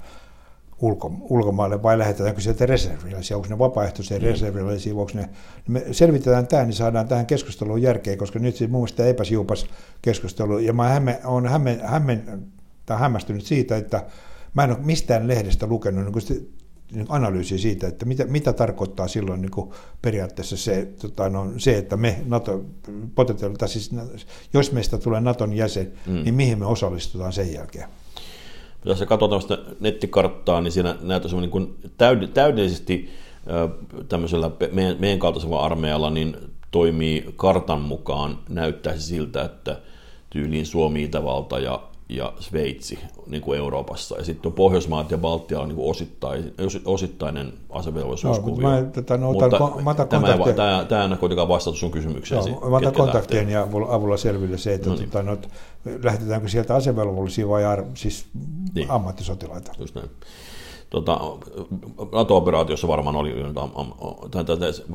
ulko, 0.81 1.11
ulkomaille 1.21 1.83
vai 1.83 1.97
lähetetäänkö 1.97 2.41
sieltä 2.41 2.65
reserviläisiä, 2.65 3.37
onko 3.37 3.49
ne 3.49 3.59
vapaaehtoisia 3.59 4.17
mm. 4.17 4.23
reserviläisiä, 4.23 4.95
onko 4.95 5.11
ne, 5.13 5.29
me 5.67 5.83
selvitetään 5.91 6.47
tämä, 6.47 6.63
niin 6.63 6.73
saadaan 6.73 7.07
tähän 7.07 7.25
keskusteluun 7.25 7.81
järkeä, 7.81 8.17
koska 8.17 8.39
nyt 8.39 8.55
siis 8.55 8.69
mun 8.69 8.81
mielestä 8.81 9.05
epäsiupas 9.05 9.65
keskustelu, 10.01 10.59
ja 10.59 10.73
mä 10.73 10.89
hämme, 10.89 11.19
olen 11.25 11.51
hämme, 11.51 11.79
hämme, 11.83 12.23
hämmästynyt 12.89 13.45
siitä, 13.45 13.77
että 13.77 14.05
mä 14.53 14.63
en 14.63 14.71
ole 14.71 14.79
mistään 14.81 15.27
lehdestä 15.27 15.67
lukenut 15.67 16.05
niin 16.05 16.13
niin 16.13 16.62
analyysi 17.09 17.57
siitä, 17.57 17.87
että 17.87 18.05
mitä, 18.05 18.25
mitä 18.25 18.53
tarkoittaa 18.53 19.07
silloin 19.07 19.41
niin 19.41 19.51
kuin 19.51 19.71
periaatteessa 20.01 20.57
se, 20.57 20.87
tota, 21.01 21.29
no, 21.29 21.51
se, 21.57 21.77
että 21.77 21.97
me 21.97 22.21
NATO, 22.25 22.61
potentiaalisesti, 23.15 23.79
siis 23.79 24.27
jos 24.53 24.71
meistä 24.71 24.97
tulee 24.97 25.21
Naton 25.21 25.53
jäsen, 25.53 25.91
mm. 26.07 26.23
niin 26.23 26.35
mihin 26.35 26.59
me 26.59 26.65
osallistutaan 26.65 27.33
sen 27.33 27.53
jälkeen. 27.53 27.89
Jos 28.85 28.99
sä 28.99 29.05
katsot 29.05 29.29
tämmöistä 29.29 29.57
nettikarttaa, 29.79 30.61
niin 30.61 30.71
siinä 30.71 30.95
näyttäisi 31.01 31.35
niin 31.35 31.49
kuin 31.49 31.75
täyd- 31.83 32.27
täydellisesti 32.33 33.09
tämmöisellä 34.09 34.51
meidän, 34.71 34.95
meidän 34.99 35.19
kaltaisella 35.19 35.59
armeijalla 35.59 36.09
niin 36.09 36.37
toimii 36.71 37.33
kartan 37.35 37.81
mukaan, 37.81 38.39
näyttäisi 38.49 39.01
siltä, 39.01 39.43
että 39.43 39.81
tyyliin 40.29 40.65
Suomi, 40.65 41.03
Itävalta 41.03 41.59
ja 41.59 41.83
ja 42.09 42.33
Sveitsi 42.39 42.99
niin 43.27 43.41
kuin 43.41 43.59
Euroopassa. 43.59 44.17
Ja 44.17 44.23
sitten 44.23 44.51
Pohjoismaat 44.51 45.11
ja 45.11 45.17
Baltia 45.17 45.59
on 45.59 45.67
niin 45.67 45.75
kuin 45.75 45.89
osittain, 45.89 46.53
osittainen 46.85 47.53
asevelvollisuuskuvio. 47.69 48.69
No, 48.69 48.81
mä, 48.81 48.83
tätä, 48.83 49.17
no, 49.17 49.31
mutta 49.33 49.59
mä 49.83 49.89
otan 49.89 50.07
tämä, 50.07 50.27
ei, 50.27 50.53
tämä, 50.53 50.85
tämä 50.89 51.03
ei 51.03 51.17
kuitenkaan 51.17 51.47
vastata 51.47 51.77
sun 51.77 51.91
kysymykseen. 51.91 52.41
No, 52.61 52.69
mä 52.69 52.77
otan 52.77 52.93
kontaktien 52.93 53.49
ja 53.49 53.67
avulla 53.89 54.17
selville 54.17 54.57
se, 54.57 54.73
että 54.73 54.89
no 54.89 54.95
niin. 54.95 55.09
tota, 55.09 55.23
no, 55.23 55.37
lähdetäänkö 56.03 56.47
sieltä 56.47 56.75
asevelvollisia 56.75 57.49
vai 57.49 57.65
ar, 57.65 57.83
siis 57.93 58.25
niin. 58.75 58.91
ammattisotilaita. 58.91 59.71
Just 59.79 59.95
näin. 59.95 60.09
Tota, 60.89 61.19
NATO-operaatiossa 62.11 62.87
varmaan 62.87 63.15
oli, 63.15 63.33
tai 64.31 64.43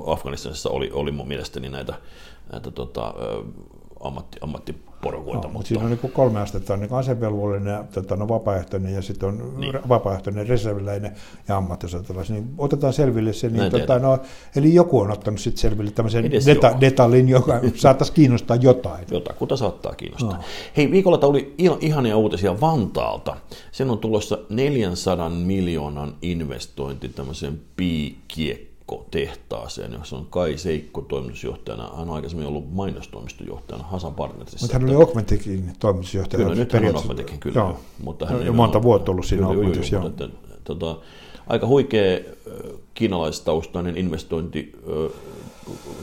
Afganistanissa 0.07 0.71
oli, 0.71 0.91
oli 0.93 1.13
mun 1.13 1.29
mielestäni 1.29 1.69
näitä, 1.69 1.95
näitä 2.53 2.71
tota, 2.71 3.15
ammatti, 4.01 4.39
ammattiporukoita. 4.99 5.49
No, 5.49 5.53
mutta 5.53 5.69
siinä 5.69 5.85
on 5.85 5.91
niin 5.91 6.13
kolme 6.13 6.41
astetta, 6.41 6.75
on 6.75 6.81
niin 6.81 6.93
asevelvollinen, 6.93 7.85
tota, 7.95 8.17
no, 8.17 8.29
vapaaehtoinen 8.29 8.95
ja 8.95 9.03
sitten 9.03 9.29
on 9.29 9.55
niin. 9.57 9.73
vapaaehtoinen 9.89 10.47
reserviläinen 10.47 11.13
ja 11.49 11.57
ammattisotilas. 11.57 12.31
Niin 12.31 12.55
otetaan 12.59 12.93
selville 12.93 13.33
se, 13.33 13.49
niin, 13.49 13.71
tota, 13.71 13.99
no, 13.99 14.19
eli 14.57 14.75
joku 14.75 15.01
on 15.01 15.11
ottanut 15.11 15.41
sitten 15.41 15.61
selville 15.61 15.91
tämmöisen 15.91 16.25
deta- 16.25 16.81
detaljin, 16.81 17.29
joka 17.29 17.61
saattaisi 17.75 18.13
kiinnostaa 18.13 18.57
jotain. 18.57 19.07
Jotakuta 19.11 19.57
saattaa 19.57 19.95
kiinnostaa. 19.95 20.37
No. 20.37 20.45
Hei, 20.77 20.91
viikolla 20.91 21.19
tuli 21.19 21.55
ihania 21.81 22.17
uutisia 22.17 22.61
Vantaalta. 22.61 23.37
Sen 23.73 23.91
on 23.91 23.99
tulossa 23.99 24.39
400 24.49 25.29
miljoonan 25.29 26.15
investointi 26.23 27.09
tämmöiseen 27.09 27.61
piikiekkoon 27.77 28.68
tehtaaseen, 29.11 29.93
jossa 29.93 30.17
on 30.17 30.27
Kai 30.31 30.59
Seikko 30.59 31.01
toimitusjohtajana. 31.01 31.91
Hän 31.97 32.09
on 32.09 32.15
aikaisemmin 32.15 32.47
ollut 32.47 32.73
mainostoimistojohtajana 32.73 33.85
Hasan 33.85 34.15
Partnersissa. 34.15 34.65
Mutta 34.65 34.79
hän 34.79 34.89
oli 34.89 34.95
Augmentikin 34.95 35.73
toimitusjohtajana. 35.79 36.45
Kyllä, 36.45 36.61
nyt 36.61 36.73
hän 36.73 36.85
on 36.85 36.97
Augmentikin, 36.97 37.41
kyllä. 37.41 37.61
Joo. 37.61 37.81
Mutta 38.03 38.27
hän 38.27 38.47
jo 38.47 38.53
monta 38.53 38.83
vuotta 38.83 39.11
ollut 39.11 39.27
siinä 39.27 39.47
Augmentissa. 39.47 39.95
Joo, 39.95 40.03
mutta, 40.03 40.25
että, 40.25 40.39
tota, 40.65 40.99
aika 41.47 41.67
huikea 41.67 42.21
kiinalaistaustainen 42.95 43.97
investointi 43.97 44.73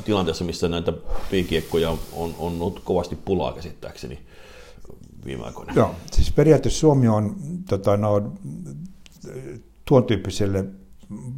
tilanteessa, 0.06 0.44
missä 0.44 0.68
näitä 0.68 0.94
piikiekkoja 1.32 1.90
on, 1.90 2.36
on 2.40 2.56
ollut 2.60 2.82
kovasti 2.84 3.16
pulaa 3.16 3.54
käsittääkseni 3.54 4.20
viime 5.26 5.44
aikoina. 5.44 5.74
Joo, 5.76 5.96
siis 6.12 6.32
periaatteessa 6.32 6.80
Suomi 6.80 7.08
on 7.08 7.36
tota, 7.70 7.98
no, 7.98 8.32
tuon 9.86 10.04
tyyppiselle 10.04 10.66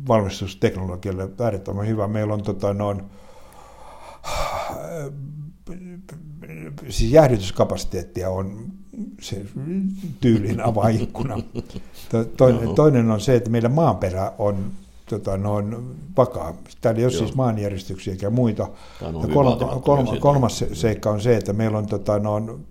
valmistusteknologialle 0.07 1.29
äärettömän 1.39 1.87
hyvä. 1.87 2.07
Meillä 2.07 2.33
on 2.33 2.43
tota, 2.43 2.73
noin, 2.73 3.01
siis 6.89 7.11
jäähdytyskapasiteettia 7.11 8.29
on 8.29 8.71
se 9.21 9.45
tyylin 10.21 10.61
avaikkuna. 10.61 11.37
Toinen, 12.37 12.75
toinen 12.75 13.11
on 13.11 13.21
se, 13.21 13.35
että 13.35 13.49
meidän 13.49 13.71
maanperä 13.71 14.31
on 14.37 14.71
tota, 15.09 15.37
noin 15.37 15.75
vakaa. 16.17 16.53
Täällä 16.81 16.99
ei 16.99 17.05
ole 17.05 17.13
Joo. 17.13 17.19
siis 17.19 17.35
maanjäristyksiä 17.35 18.13
eikä 18.13 18.29
muita. 18.29 18.69
Ja 19.01 19.33
kolma, 19.33 19.55
kolma, 19.81 20.17
kolmas 20.19 20.63
seikka 20.73 21.09
on 21.09 21.21
se, 21.21 21.37
että 21.37 21.53
meillä 21.53 21.77
on 21.77 21.85
tota, 21.85 22.19
noin, 22.19 22.67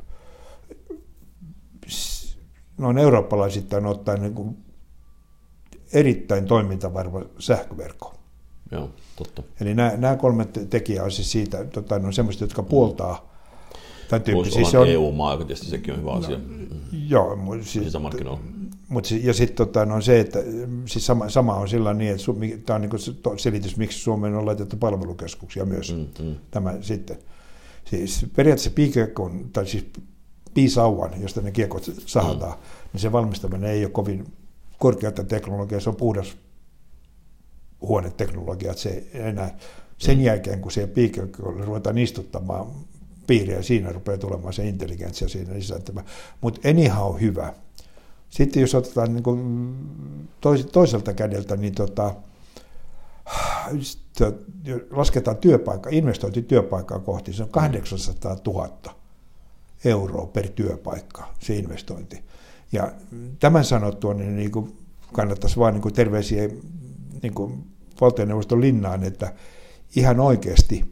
noin 2.78 2.98
eurooppalaisittain 2.98 3.86
ottaen 3.86 4.22
niin 4.22 4.34
kuin 4.34 4.65
erittäin 5.92 6.44
toimintavarma 6.46 7.22
sähköverkko. 7.38 8.14
Joo, 8.72 8.90
totta. 9.16 9.42
Eli 9.60 9.74
nämä, 9.74 9.92
nämä 9.96 10.16
kolme 10.16 10.44
tekijää 10.70 11.04
on 11.04 11.10
siis 11.10 11.32
siitä, 11.32 11.64
tota, 11.64 11.98
ne 11.98 12.06
on 12.06 12.12
semmoista, 12.12 12.44
jotka 12.44 12.62
puoltaa 12.62 13.32
tämän 14.08 14.22
tyyppisiä. 14.22 14.54
Siis 14.54 14.74
on 14.74 14.88
EU-maa, 14.88 15.36
tietysti 15.36 15.66
sekin 15.66 15.94
on 15.94 16.00
hyvä 16.00 16.10
no, 16.10 16.18
asia. 16.18 16.38
Joo, 17.08 17.38
siis, 17.62 17.92
mutta 18.88 19.14
ja 19.22 19.32
sitten 19.32 19.56
tota, 19.56 19.86
no 19.86 20.00
se, 20.00 20.20
että 20.20 20.38
siis 20.86 21.06
sama, 21.06 21.28
sama 21.28 21.54
on 21.54 21.68
sillä 21.68 21.94
niin, 21.94 22.12
että 22.12 22.66
tämä 22.66 22.74
on 22.74 22.80
niin 22.80 23.38
selitys, 23.38 23.76
miksi 23.76 23.98
Suomeen 23.98 24.34
on 24.34 24.46
laitettu 24.46 24.76
palvelukeskuksia 24.76 25.64
myös. 25.64 25.94
Mm, 25.94 26.26
mm. 26.26 26.34
Tämä 26.50 26.74
sitten. 26.80 27.18
Siis 27.84 28.26
periaatteessa 28.36 28.70
piikekon, 28.74 29.50
tai 29.52 29.66
siis 29.66 29.86
piisauvan, 30.54 31.22
josta 31.22 31.40
ne 31.40 31.50
kiekot 31.50 31.90
sahataan, 32.06 32.52
mm. 32.52 32.64
niin 32.92 33.00
se 33.00 33.12
valmistaminen 33.12 33.70
ei 33.70 33.84
ole 33.84 33.92
kovin 33.92 34.26
korkeata 34.78 35.24
teknologiaa, 35.24 35.80
se 35.80 35.88
on 35.88 35.96
puhdas 35.96 36.36
huoneteknologia, 37.80 38.70
että 38.70 38.82
se 38.82 39.06
enää 39.12 39.58
sen 39.98 40.20
jälkeen, 40.20 40.60
kun 40.60 40.72
se 40.72 40.86
piikillä 40.86 41.28
ruvetaan 41.38 41.98
istuttamaan 41.98 42.66
piiriä, 43.26 43.62
siinä 43.62 43.92
rupeaa 43.92 44.18
tulemaan 44.18 44.52
se 44.52 44.68
intelligenssia 44.68 45.28
siinä 45.28 45.54
lisääntämään. 45.54 46.06
Mutta 46.40 46.68
anyhow 46.68 47.20
hyvä. 47.20 47.54
Sitten 48.28 48.60
jos 48.60 48.74
otetaan 48.74 49.12
niin 49.12 49.22
kuin 49.22 49.74
toiselta 50.72 51.12
kädeltä, 51.14 51.56
niin 51.56 51.74
tota, 51.74 52.14
lasketaan 54.90 55.36
työpaikka, 55.36 55.90
investointi 55.92 56.42
työpaikkaa 56.42 56.98
kohti, 56.98 57.32
se 57.32 57.42
on 57.42 57.48
800 57.48 58.36
000 58.46 58.70
euroa 59.84 60.26
per 60.26 60.48
työpaikka, 60.48 61.34
se 61.38 61.56
investointi. 61.56 62.22
Ja 62.72 62.92
tämän 63.38 63.64
sanottua, 63.64 64.14
niin, 64.14 64.36
niin 64.36 64.50
kuin 64.50 64.76
kannattaisi 65.12 65.56
vain 65.56 65.74
niin 65.74 65.94
terveisiä 65.94 66.48
niin 67.22 67.34
kuin 67.34 67.66
valtioneuvoston 68.00 68.60
linnaan, 68.60 69.04
että 69.04 69.32
ihan 69.96 70.20
oikeasti 70.20 70.84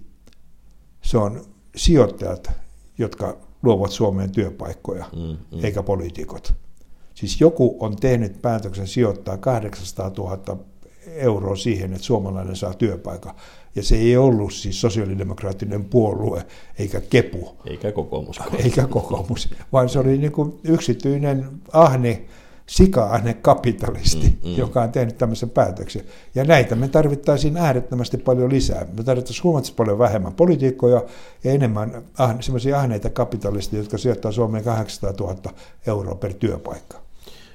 se 1.02 1.18
on 1.18 1.44
sijoittajat, 1.76 2.50
jotka 2.98 3.36
luovat 3.62 3.90
Suomeen 3.90 4.30
työpaikkoja, 4.30 5.04
mm, 5.12 5.20
mm. 5.58 5.64
eikä 5.64 5.82
poliitikot. 5.82 6.54
Siis 7.14 7.40
joku 7.40 7.76
on 7.80 7.96
tehnyt 7.96 8.42
päätöksen 8.42 8.86
sijoittaa 8.86 9.36
800 9.36 10.10
000 10.18 10.58
euroa 11.06 11.56
siihen, 11.56 11.92
että 11.92 12.04
suomalainen 12.04 12.56
saa 12.56 12.74
työpaikan. 12.74 13.34
Ja 13.74 13.82
se 13.82 13.96
ei 13.96 14.16
ollut 14.16 14.52
siis 14.52 14.80
sosiaalidemokraattinen 14.80 15.84
puolue, 15.84 16.46
eikä 16.78 17.00
kepu. 17.00 17.56
Eikä 17.66 17.92
kokoomus. 17.92 18.40
Eikä 18.64 18.86
kokoomus, 18.86 19.48
vaan 19.72 19.88
se 19.88 19.98
oli 19.98 20.18
niin 20.18 20.32
kuin 20.32 20.60
yksityinen 20.64 21.46
ahne, 21.72 22.22
sika-ahne 22.66 23.34
kapitalisti, 23.34 24.38
mm, 24.44 24.50
mm. 24.50 24.56
joka 24.56 24.82
on 24.82 24.92
tehnyt 24.92 25.18
tämmöisen 25.18 25.50
päätöksen. 25.50 26.04
Ja 26.34 26.44
näitä 26.44 26.74
me 26.74 26.88
tarvittaisiin 26.88 27.56
äärettömästi 27.56 28.16
paljon 28.16 28.50
lisää. 28.50 28.86
Me 28.96 29.02
tarvittaisiin 29.02 29.44
huomattavasti 29.44 29.76
paljon 29.76 29.98
vähemmän 29.98 30.34
poliitikkoja 30.34 31.02
ja 31.44 31.52
enemmän 31.52 32.02
ahne, 32.18 32.42
semmoisia 32.42 32.78
ahneita 32.78 33.10
kapitalisteja, 33.10 33.82
jotka 33.82 33.98
sijoittaa 33.98 34.32
Suomeen 34.32 34.64
800 34.64 35.12
000 35.20 35.36
euroa 35.86 36.14
per 36.14 36.34
työpaikka. 36.34 37.03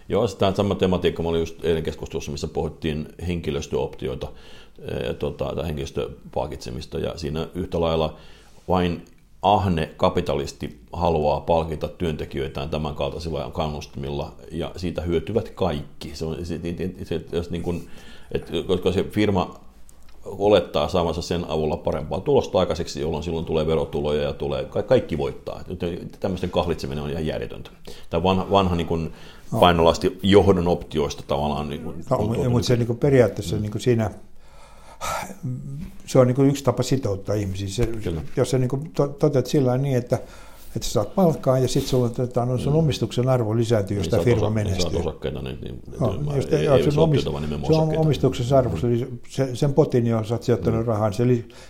Joo, 0.09 0.27
tämä 0.27 0.55
sama 0.55 0.75
tematiikka, 0.75 1.23
mä 1.23 1.29
olin 1.29 1.39
just 1.39 1.65
eilen 1.65 1.83
keskustelussa, 1.83 2.31
missä 2.31 2.47
pohdittiin 2.47 3.07
henkilöstöoptioita 3.27 4.27
ja 5.07 5.13
tuota, 5.13 5.55
tai 5.55 5.67
henkilöstöpalkitsemista, 5.67 6.99
ja 6.99 7.17
siinä 7.17 7.47
yhtä 7.55 7.81
lailla 7.81 8.15
vain 8.67 9.05
ahne 9.41 9.89
kapitalisti 9.97 10.79
haluaa 10.93 11.41
palkita 11.41 11.87
työntekijöitään 11.87 12.69
tämän 12.69 12.95
kaltaisilla 12.95 13.51
kannustimilla, 13.53 14.33
ja 14.51 14.71
siitä 14.75 15.01
hyötyvät 15.01 15.49
kaikki. 15.49 16.11
Se 16.13 16.25
on, 16.25 16.45
se, 16.45 16.59
se, 17.03 17.19
se, 17.43 17.49
niin 17.49 17.63
kuin, 17.63 17.87
että 18.31 18.51
koska 18.67 18.91
se 18.91 19.03
firma 19.03 19.59
olettaa 20.25 20.87
saamansa 20.87 21.21
sen 21.21 21.45
avulla 21.47 21.77
parempaa 21.77 22.19
tulosta 22.19 22.59
aikaiseksi, 22.59 23.01
jolloin 23.01 23.23
silloin 23.23 23.45
tulee 23.45 23.67
verotuloja 23.67 24.23
ja 24.23 24.33
tulee, 24.33 24.65
kaikki 24.87 25.17
voittaa. 25.17 25.63
Tämmöisten 26.19 26.51
kahlitseminen 26.51 27.03
on 27.03 27.09
ihan 27.09 27.25
järjetöntä. 27.25 27.71
Tämä 28.09 28.23
vanha, 28.23 28.51
vanha 28.51 28.75
niin 28.75 28.87
kuin 28.87 29.13
painolasti 29.59 30.19
johdon 30.23 30.67
optioista 30.67 31.23
tavallaan. 31.27 31.69
Niin 31.69 31.81
kuin, 31.81 32.05
no, 32.43 32.49
mutta 32.49 32.67
se 32.67 32.75
niin 32.75 32.87
kuin 32.87 32.99
periaatteessa 32.99 33.55
mm. 33.55 33.61
niin 33.61 33.71
kuin 33.71 33.81
siinä 33.81 34.11
se 36.05 36.19
on 36.19 36.27
niin 36.27 36.35
kuin 36.35 36.49
yksi 36.49 36.63
tapa 36.63 36.83
sitouttaa 36.83 37.35
ihmisiä. 37.35 37.67
Se, 37.67 37.87
jos 38.35 38.49
sä 38.49 38.57
niin 38.57 38.69
kuin 38.69 38.91
toteat 39.19 39.45
sillä 39.45 39.77
niin, 39.77 39.97
että 39.97 40.19
että 40.75 40.85
sä 40.87 40.91
saat 40.91 41.15
palkkaa 41.15 41.59
ja 41.59 41.67
sitten 41.67 41.89
sulla 41.89 42.09
tota, 42.09 42.45
no, 42.45 42.57
sun 42.57 42.73
mm. 42.73 42.79
omistuksen 42.79 43.29
arvo 43.29 43.55
lisääntyy, 43.55 43.97
jos 43.97 44.03
niin 44.03 44.11
tämä 44.11 44.23
firma 44.23 44.41
osa, 44.41 44.53
menestyy. 44.53 44.89
Niin 44.89 44.99
osakkeita, 44.99 45.41
niin, 45.41 45.57
niin 45.61 45.81
no, 45.99 46.35
jos 46.35 46.45
te, 46.45 46.59
ei, 46.59 46.67
ei, 46.67 46.91
sun, 46.91 47.03
omist, 47.03 47.23
sun 47.67 47.97
omistuksen 47.97 48.57
arvo, 48.57 48.75
mm. 48.75 49.17
se, 49.29 49.55
sen 49.55 49.73
potin, 49.73 50.07
jos 50.07 50.27
sä 50.27 50.35
oot 50.35 50.43
sijoittanut 50.43 50.79
mm. 50.79 50.85
rahaa, 50.85 51.11
se, 51.11 51.23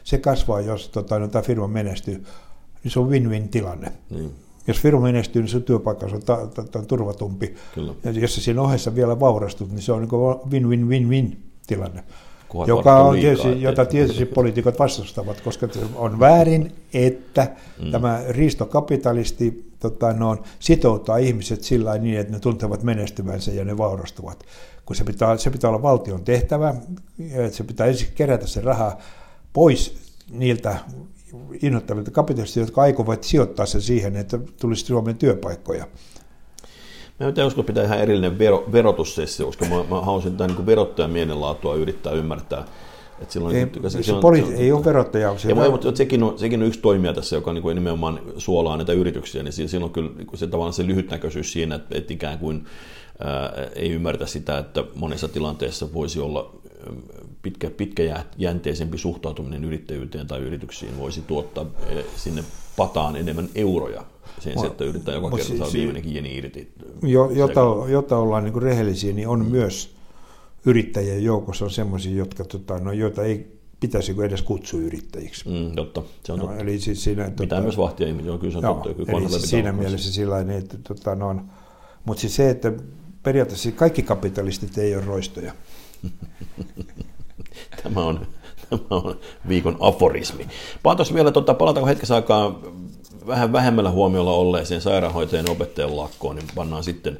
se 0.03 0.17
kasvaa, 0.17 0.61
jos 0.61 0.89
tota, 0.89 1.19
no, 1.19 1.27
tämä 1.27 1.41
firma 1.41 1.67
menestyy. 1.67 2.23
Niin 2.83 2.91
se 2.91 2.99
on 2.99 3.09
win-win 3.09 3.49
tilanne. 3.49 3.91
Mm. 4.09 4.29
Jos 4.67 4.79
firma 4.79 5.01
menestyy, 5.01 5.41
niin 5.41 5.49
sun 5.49 5.63
työpaikka 5.63 6.05
on 6.05 6.21
ta, 6.21 6.47
ta, 6.47 6.63
ta, 6.63 6.81
turvatumpi. 6.81 7.55
Kyllä. 7.75 7.93
Ja 8.03 8.11
jos 8.11 8.35
sä 8.35 8.41
siinä 8.41 8.61
ohessa 8.61 8.95
vielä 8.95 9.19
vaurastut, 9.19 9.71
niin 9.71 9.81
se 9.81 9.91
on 9.91 10.01
niin 10.01 10.51
win-win-win-win 10.51 11.37
tilanne. 11.67 12.03
Joka 12.67 12.99
on 12.99 13.13
liikaa, 13.13 13.35
tietysti, 13.35 13.61
jota 13.61 13.85
tietysti 13.85 14.25
poliitikot 14.25 14.79
vastustavat, 14.79 15.41
koska 15.41 15.67
on 15.95 16.19
väärin, 16.19 16.75
että 16.93 17.47
mm. 17.83 17.91
tämä 17.91 18.21
riistokapitalisti 18.29 19.71
tota, 19.79 20.13
no, 20.13 20.37
sitouttaa 20.59 21.17
ihmiset 21.17 21.63
sillä 21.63 21.97
niin, 21.97 22.19
että 22.19 22.33
ne 22.33 22.39
tuntevat 22.39 22.83
menestyvänsä 22.83 23.51
ja 23.51 23.65
ne 23.65 23.77
vaurastuvat. 23.77 24.43
Kun 24.85 24.95
se 24.95 25.03
pitää, 25.03 25.37
se 25.37 25.49
pitää 25.49 25.69
olla 25.69 25.81
valtion 25.81 26.23
tehtävä, 26.23 26.75
että 27.31 27.57
se 27.57 27.63
pitää 27.63 27.87
ensin 27.87 28.07
kerätä 28.15 28.47
se 28.47 28.61
raha 28.61 28.97
pois 29.53 29.95
niiltä 30.31 30.77
innoittavilta 31.61 32.11
kapitalisteilta, 32.11 32.69
jotka 32.69 32.81
aikovat 32.81 33.23
sijoittaa 33.23 33.65
se 33.65 33.81
siihen, 33.81 34.15
että 34.15 34.39
tulisi 34.59 34.85
Suomen 34.85 35.17
työpaikkoja. 35.17 35.87
Mä 37.19 37.27
en 37.27 37.43
olisiko 37.43 37.63
pitää 37.63 37.83
ihan 37.83 37.99
erillinen 37.99 38.39
vero, 38.39 38.65
verotussessio, 38.71 39.45
koska 39.45 39.65
mä, 39.65 39.75
mä 39.89 40.01
haluaisin 40.01 40.37
tämän 40.37 40.55
niin 40.55 40.65
verottajan 40.65 41.11
mielenlaatua 41.11 41.75
yrittää 41.75 42.13
ymmärtää. 42.13 42.65
Että 43.21 43.33
silloin, 43.33 43.55
ei, 43.55 43.67
se, 43.87 44.03
se, 44.03 44.11
poli- 44.11 44.47
se, 44.47 44.53
ei 44.53 44.71
ole 44.71 44.85
verottaja. 44.85 45.37
Se 45.37 45.49
ja 45.49 45.55
mutta 45.55 45.95
sekin 45.95 46.23
on, 46.23 46.39
sekin 46.39 46.61
on 46.61 46.67
yksi 46.67 46.79
toimija 46.79 47.13
tässä, 47.13 47.35
joka 47.35 47.53
niin 47.53 47.61
kuin 47.61 47.75
nimenomaan 47.75 48.19
suolaa 48.37 48.77
näitä 48.77 48.93
yrityksiä, 48.93 49.43
niin 49.43 49.53
siinä 49.53 49.85
on 49.85 49.91
kyllä 49.91 50.11
niin 50.17 50.27
se, 50.37 50.47
tavallaan 50.47 50.73
se 50.73 50.87
lyhytnäköisyys 50.87 51.53
siinä, 51.53 51.75
että, 51.75 51.97
että 51.97 52.13
ikään 52.13 52.39
kuin 52.39 52.65
ää, 53.19 53.53
ei 53.75 53.89
ymmärtä 53.89 54.25
sitä, 54.25 54.57
että 54.57 54.83
monessa 54.95 55.27
tilanteessa 55.27 55.93
voisi 55.93 56.19
olla 56.19 56.55
pitkä, 57.41 57.69
pitkäjänteisempi 57.69 58.97
suhtautuminen 58.97 59.65
yrittäjyyteen 59.65 60.27
tai 60.27 60.39
yrityksiin 60.39 60.97
voisi 60.97 61.21
tuottaa 61.21 61.65
sinne 62.15 62.43
pataan 62.77 63.15
enemmän 63.15 63.49
euroja 63.55 64.03
sen, 64.39 64.65
että 64.65 64.83
yrittää 64.83 65.15
joka 65.15 65.37
kerta 65.37 65.57
saada 65.57 65.73
viimeinenkin 65.73 66.15
jeni 66.15 66.37
irti. 66.37 66.71
Jo, 67.01 67.29
jota, 67.33 67.61
jota 67.87 68.17
ollaan 68.17 68.43
niin 68.43 68.61
rehellisiä, 68.61 69.13
niin 69.13 69.27
on 69.27 69.39
mm. 69.39 69.51
myös 69.51 69.95
yrittäjien 70.65 71.23
joukossa 71.23 71.65
on 71.65 71.71
sellaisia, 71.71 72.15
jotka, 72.15 72.45
tota, 72.45 72.79
no, 72.79 72.91
joita 72.91 73.23
ei 73.23 73.59
pitäisi 73.79 74.15
edes 74.25 74.41
kutsua 74.41 74.79
yrittäjiksi. 74.79 75.49
Mm, 75.49 75.75
totta, 75.75 76.03
se 76.23 76.33
on 76.33 76.39
no, 76.39 76.45
totta. 76.45 76.61
Eli 76.61 76.79
siis 76.79 77.03
siinä, 77.03 77.23
Pitää 77.23 77.45
tota, 77.47 77.61
myös 77.61 77.77
vahtia 77.77 78.07
ihmisiä, 78.07 78.37
kyllä 78.37 78.51
se 78.51 78.57
on 78.57 78.63
joo, 78.63 78.73
totta. 78.73 78.93
Kyllä 78.93 79.19
eli 79.19 79.29
siis 79.29 79.49
siinä 79.49 79.71
mielessä 79.71 80.11
sillä 80.11 80.39
että 80.57 80.77
tota, 80.87 81.15
no, 81.15 81.27
on, 81.27 81.49
mutta 82.05 82.21
siis 82.21 82.35
se, 82.35 82.49
että 82.49 82.73
periaatteessa 83.23 83.71
kaikki 83.71 84.03
kapitalistit 84.03 84.77
ei 84.77 84.95
ole 84.95 85.05
roistoja. 85.05 85.53
tämä, 87.83 88.05
on, 88.05 88.27
tämä 88.69 88.81
on 88.89 89.19
viikon 89.47 89.77
aforismi. 89.79 90.47
Palataan 90.83 91.13
vielä, 91.13 91.31
tota, 91.31 91.53
palataanko 91.53 91.87
hetkessä 91.87 92.15
aikaa 92.15 92.61
vähän 93.27 93.51
vähemmällä 93.51 93.91
huomiolla 93.91 94.33
olleeseen 94.33 94.81
sairaanhoitajan 94.81 95.49
opettajan 95.49 95.97
lakkoon, 95.97 96.35
niin 96.35 96.47
pannaan 96.55 96.83
sitten 96.83 97.19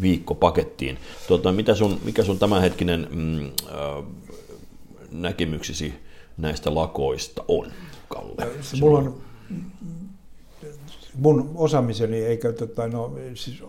viikko 0.00 0.34
pakettiin. 0.34 0.98
Tota, 1.28 1.52
mitä 1.52 1.74
sun, 1.74 2.00
mikä 2.04 2.24
sun 2.24 2.38
tämänhetkinen 2.38 3.08
mm, 3.10 3.44
äh, 3.46 4.04
näkemyksisi 5.12 5.94
näistä 6.36 6.74
lakoista 6.74 7.44
on, 7.48 7.72
Kalle? 8.08 8.46
Se 8.60 8.76
mulla 8.76 8.98
on, 8.98 9.20
mun 11.14 11.50
osaamiseni, 11.54 12.16
eikä 12.16 12.52
tota, 12.52 12.88
no, 12.88 13.14
siis, 13.34 13.62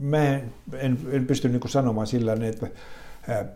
mä 0.00 0.26
en, 0.72 0.98
en 1.10 1.26
pysty 1.26 1.48
niin 1.48 1.60
sanomaan 1.68 2.06
sillä 2.06 2.32
että 2.32 2.66
äh, 3.30 3.46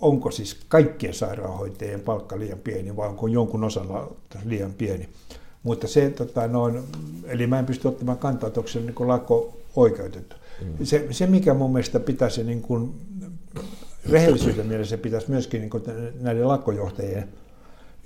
onko 0.00 0.30
siis 0.30 0.60
kaikkien 0.68 1.14
sairaanhoitajien 1.14 2.00
palkka 2.00 2.38
liian 2.38 2.58
pieni 2.58 2.96
vai 2.96 3.08
onko 3.08 3.26
jonkun 3.26 3.64
osalla 3.64 4.12
liian 4.44 4.72
pieni. 4.72 5.08
Mutta 5.62 5.88
se, 5.88 6.10
tota, 6.10 6.48
noin, 6.48 6.82
eli 7.24 7.46
mä 7.46 7.58
en 7.58 7.66
pysty 7.66 7.88
ottamaan 7.88 8.18
kantaa, 8.18 8.46
että 8.46 8.60
onko 8.60 8.68
se 8.68 8.80
niin 8.80 9.08
lakko 9.08 9.56
oikeutettu. 9.76 10.36
Mm. 10.62 10.84
Se, 10.84 11.06
se, 11.10 11.26
mikä 11.26 11.54
mun 11.54 11.72
mielestä 11.72 12.00
pitäisi 12.00 12.44
niin 12.44 12.62
kuin, 12.62 12.94
rehellisyyden 14.10 14.66
mielessä 14.66 14.98
pitäisi 14.98 15.30
myöskin 15.30 15.60
niin 15.60 15.70
kuin, 15.70 15.82
näiden 16.20 16.48
lakkojohtajien 16.48 17.28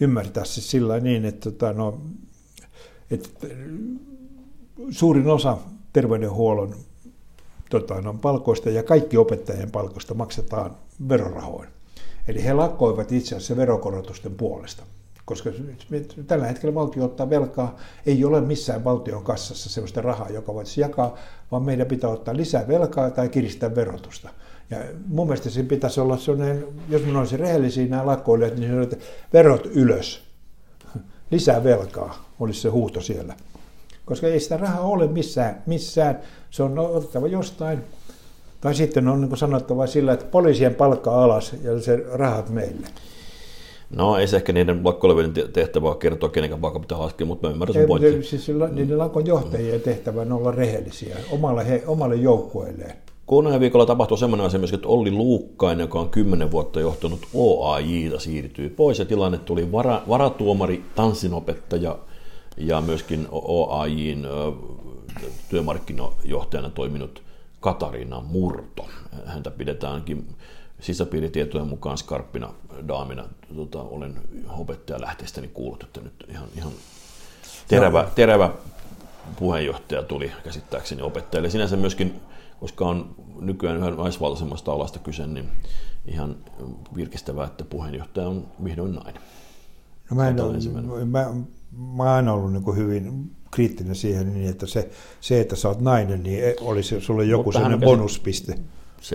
ymmärtää 0.01 0.45
se 0.45 0.61
sillä 0.61 1.01
niin, 1.01 1.25
että, 1.25 1.51
tota, 1.51 1.73
no, 1.73 2.01
että 3.11 3.29
suurin 4.91 5.27
osa 5.27 5.59
terveydenhuollon 5.93 6.75
tota, 7.71 8.01
no, 8.01 8.15
palkoista 8.15 8.71
ja 8.71 8.83
kaikki 8.83 9.17
opettajien 9.17 9.71
palkoista 9.71 10.15
maksetaan 10.15 10.77
verorahoin. 11.09 11.69
Eli 12.29 12.45
he 12.45 12.53
lakkoivat 12.53 13.13
itse 13.13 13.37
asiassa 13.37 13.57
verokorotusten 13.57 14.35
puolesta 14.35 14.83
koska 15.27 15.51
tällä 16.27 16.47
hetkellä 16.47 16.75
valtio 16.75 17.05
ottaa 17.05 17.31
velkaa, 17.31 17.77
ei 18.07 18.25
ole 18.25 18.41
missään 18.41 18.85
valtion 18.85 19.25
kassassa 19.25 19.71
sellaista 19.71 20.03
rahaa, 20.03 20.29
joka 20.29 20.55
voisi 20.55 20.81
jakaa, 20.81 21.17
vaan 21.53 21.63
meidän 21.63 21.87
pitää 21.87 22.11
ottaa 22.11 22.37
lisää 22.37 22.69
velkaa 22.69 23.11
tai 23.11 23.29
kiristää 23.29 23.75
verotusta. 23.75 24.29
Ja 24.71 24.79
mun 25.07 25.27
mielestä 25.27 25.51
siinä 25.51 25.69
pitäisi 25.69 26.01
olla 26.01 26.17
sellainen, 26.17 26.67
jos 26.89 27.03
minä 27.03 27.19
olisin 27.19 27.41
rehellisiä 27.41 27.87
nämä 27.87 28.07
lakkoilijat, 28.07 28.57
niin 28.57 28.71
se 28.71 28.83
että 28.83 28.97
verot 29.33 29.67
ylös, 29.67 30.23
lisää 31.31 31.65
velkaa, 31.65 32.25
olisi 32.41 32.61
se 32.61 32.69
huuto 32.69 33.01
siellä. 33.01 33.35
Koska 34.05 34.27
ei 34.27 34.41
sitä 34.41 34.57
rahaa 34.57 34.81
ole 34.81 35.07
missään, 35.07 35.63
missään. 35.67 36.21
se 36.51 36.63
on 36.63 36.79
otettava 36.79 37.27
jostain, 37.27 37.79
tai 38.61 38.75
sitten 38.75 39.09
on 39.09 39.21
niin 39.21 39.37
sanottava 39.37 39.87
sillä, 39.87 40.13
että 40.13 40.27
poliisien 40.27 40.75
palkka 40.75 41.25
alas 41.25 41.55
ja 41.63 41.81
se 41.81 42.05
rahat 42.13 42.49
meille. 42.49 42.87
No 43.91 44.17
ei 44.17 44.27
se 44.27 44.37
ehkä 44.37 44.53
niiden 44.53 44.81
lakkoilevien 44.85 45.33
tehtävä 45.53 45.89
ole 45.89 45.97
kertoa, 45.97 46.29
kenen 46.29 46.63
vaikka 46.63 46.81
pitää 46.81 46.99
laskea, 46.99 47.27
mutta 47.27 47.47
mä 47.49 47.53
ymmärrän 47.53 47.75
sun 47.75 47.87
pointin. 47.87 48.25
Siis 48.25 48.51
niiden 48.73 48.99
lakon 48.99 49.27
johtajien 49.27 49.81
tehtävä 49.81 50.21
on 50.21 50.33
olla 50.33 50.51
rehellisiä 50.51 51.17
omalle, 51.31 51.69
he, 51.69 51.83
omalle 51.87 52.15
joukkueelleen. 52.15 52.97
Kuunnelleen 53.27 53.61
viikolla 53.61 53.87
tapahtui 53.87 54.19
semmoinen 54.19 54.47
asia 54.47 54.59
myöskin, 54.59 54.77
että 54.77 54.89
Olli 54.89 55.11
Luukkainen, 55.11 55.85
joka 55.85 56.01
on 56.01 56.09
kymmenen 56.09 56.51
vuotta 56.51 56.81
johtanut 56.81 57.21
OAJta, 57.35 58.19
siirtyy 58.19 58.69
pois 58.69 58.99
ja 58.99 59.05
tilanne 59.05 59.39
tuli 59.39 59.73
vara, 59.73 60.03
varatuomari, 60.09 60.83
tanssinopettaja 60.95 61.99
ja 62.57 62.81
myöskin 62.81 63.29
OAJin 63.31 64.27
työmarkkinojohtajana 65.51 66.71
toiminut 66.71 67.23
Katariina 67.61 68.21
Murto. 68.21 68.87
Häntä 69.27 69.51
pidetäänkin 69.51 70.27
sisäpiiritietojen 70.81 71.67
mukaan 71.67 71.99
skarppina 71.99 72.55
daamina 72.89 73.25
tota, 73.57 73.83
olen 73.83 74.15
opettajalähteestäni 74.49 75.49
kuullut, 75.49 75.83
että 75.83 76.01
nyt 76.01 76.25
ihan, 76.29 76.49
ihan 76.57 76.73
terävä, 77.69 78.09
terävä 78.15 78.51
puheenjohtaja 79.39 80.03
tuli 80.03 80.33
käsittääkseni 80.45 81.03
opettajille. 81.03 81.51
Sinänsä 81.51 81.77
myöskin, 81.77 82.21
koska 82.61 82.85
on 82.85 83.15
nykyään 83.41 83.77
yhä 83.77 83.91
naisvaltaisemmasta 83.91 84.73
alasta 84.73 84.99
kyse, 84.99 85.27
niin 85.27 85.49
ihan 86.07 86.37
virkistävää, 86.97 87.47
että 87.47 87.65
puheenjohtaja 87.65 88.29
on 88.29 88.47
vihdoin 88.65 88.95
nainen. 88.95 89.23
No 90.11 90.17
mä, 90.17 90.29
en 90.29 90.41
ole, 90.41 91.05
mä, 91.05 91.27
mä 91.97 92.15
oon 92.15 92.29
ollut 92.29 92.53
niin 92.53 92.77
hyvin 92.77 93.31
kriittinen 93.51 93.95
siihen, 93.95 94.35
niin 94.35 94.51
että 94.51 94.67
se, 94.67 94.91
se, 95.21 95.41
että 95.41 95.57
sä 95.57 95.69
oot 95.69 95.81
nainen, 95.81 96.23
niin 96.23 96.43
olisi 96.61 97.01
sulle 97.01 97.25
joku 97.25 97.53
sellainen 97.53 97.81
bonuspiste. 97.81 98.59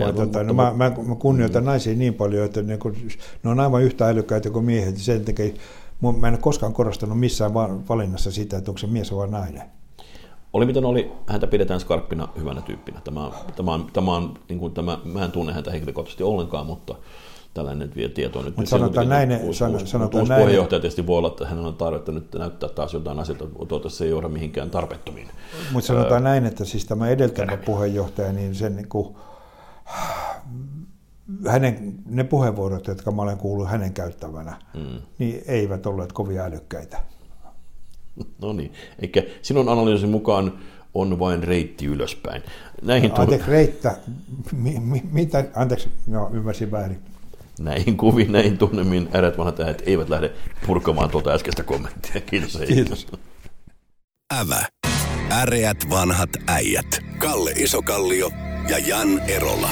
Vai, 0.00 0.12
tota, 0.12 0.42
no, 0.42 0.54
mä, 0.54 0.72
mä, 0.76 0.92
mä 1.06 1.14
kunnioitan 1.14 1.62
mm. 1.62 1.66
naisia 1.66 1.94
niin 1.94 2.14
paljon, 2.14 2.44
että 2.44 2.62
ne, 2.62 2.78
kun, 2.78 2.96
ne 3.42 3.50
on 3.50 3.60
aivan 3.60 3.82
yhtä 3.82 4.08
älykkäitä 4.08 4.50
kuin 4.50 4.64
miehet. 4.64 4.96
Sen 4.96 5.24
takia 5.24 5.54
mä 6.00 6.28
en 6.28 6.34
ole 6.34 6.40
koskaan 6.40 6.72
korostanut 6.72 7.20
missään 7.20 7.54
valinnassa 7.54 8.30
sitä, 8.30 8.56
että 8.56 8.70
onko 8.70 8.78
se 8.78 8.86
mies 8.86 9.14
vai 9.14 9.28
nainen. 9.28 9.62
Oli 10.52 10.66
miten 10.66 10.84
oli, 10.84 11.12
häntä 11.26 11.46
pidetään 11.46 11.80
skarppina 11.80 12.28
hyvänä 12.38 12.60
tyyppinä. 12.60 13.00
Tämä, 13.04 13.30
tämä 13.56 13.74
on, 13.74 13.86
tämä 13.92 14.16
on, 14.16 14.34
niin 14.48 14.58
kuin 14.58 14.72
tämä, 14.72 14.98
mä 15.04 15.24
en 15.24 15.32
tunne 15.32 15.52
häntä 15.52 15.70
henkilökohtaisesti 15.70 16.22
ollenkaan, 16.22 16.66
mutta 16.66 16.94
tällainen 17.54 17.92
vie 17.96 18.08
tietoa 18.08 18.42
nyt. 18.42 18.56
Mutta 18.56 18.70
sanotaan 18.70 19.08
näin, 19.08 19.40
uusi, 19.42 19.58
san, 19.58 19.72
uusi, 19.72 19.86
sanotaan 19.86 20.20
uusi 20.20 20.28
näin. 20.28 20.42
puheenjohtaja 20.42 20.80
tietysti 20.80 21.06
voi 21.06 21.18
olla, 21.18 21.28
että 21.28 21.46
hänellä 21.46 21.68
on 21.68 21.74
tarvetta 21.74 22.12
nyt 22.12 22.34
näyttää 22.34 22.68
taas 22.68 22.94
jotain 22.94 23.18
asioita, 23.18 23.44
toivottavasti 23.44 23.98
se 23.98 24.04
ei 24.04 24.10
johda 24.10 24.28
mihinkään 24.28 24.70
tarpeettomiin. 24.70 25.28
Mutta 25.72 25.86
sanotaan 25.86 26.12
öö, 26.12 26.20
näin, 26.20 26.46
että 26.46 26.64
siis 26.64 26.84
tämä 26.84 27.08
edeltävä 27.08 27.56
puheenjohtaja, 27.56 28.32
niin 28.32 28.54
sen 28.54 28.76
niin 28.76 28.88
kuin, 28.88 29.16
hänen, 31.48 31.94
ne 32.06 32.24
puheenvuorot, 32.24 32.86
jotka 32.86 33.10
mä 33.10 33.22
olen 33.22 33.38
kuullut 33.38 33.68
hänen 33.68 33.92
käyttävänä, 33.92 34.56
mm. 34.74 35.02
niin 35.18 35.42
eivät 35.46 35.86
olleet 35.86 36.12
kovin 36.12 36.38
älykkäitä. 36.38 37.02
No 38.40 38.52
niin, 38.52 38.72
eikä 38.98 39.22
sinun 39.42 39.68
analyysin 39.68 40.08
mukaan 40.08 40.58
on 40.94 41.18
vain 41.18 41.42
reitti 41.44 41.86
ylöspäin. 41.86 42.42
Näihin 42.82 43.10
no, 43.10 43.16
anteeksi, 43.16 43.50
reittä, 43.50 43.96
mi, 44.52 44.80
mi, 44.80 45.02
mitä, 45.12 45.44
anteeksi, 45.54 45.88
no, 46.06 46.30
ymmärsin 46.32 46.70
väärin. 46.70 46.98
Näihin 47.60 47.96
kuviin, 47.96 48.32
näihin 48.32 48.58
tunnemiin 48.58 49.08
ärät 49.14 49.38
vanhat 49.38 49.60
äänet 49.60 49.82
eivät 49.86 50.08
lähde 50.08 50.32
purkamaan 50.66 51.10
tuota 51.10 51.30
äskeistä 51.30 51.62
kommenttia. 51.62 52.20
Kiitos. 52.20 52.58
Kiitos. 52.66 53.06
Ävä. 54.40 54.66
Äreät 55.30 55.78
vanhat 55.90 56.30
äijät. 56.46 57.00
Kalle 57.18 57.50
Isokallio 57.50 58.30
ja 58.68 58.78
Jan 58.78 59.20
Erola. 59.20 59.68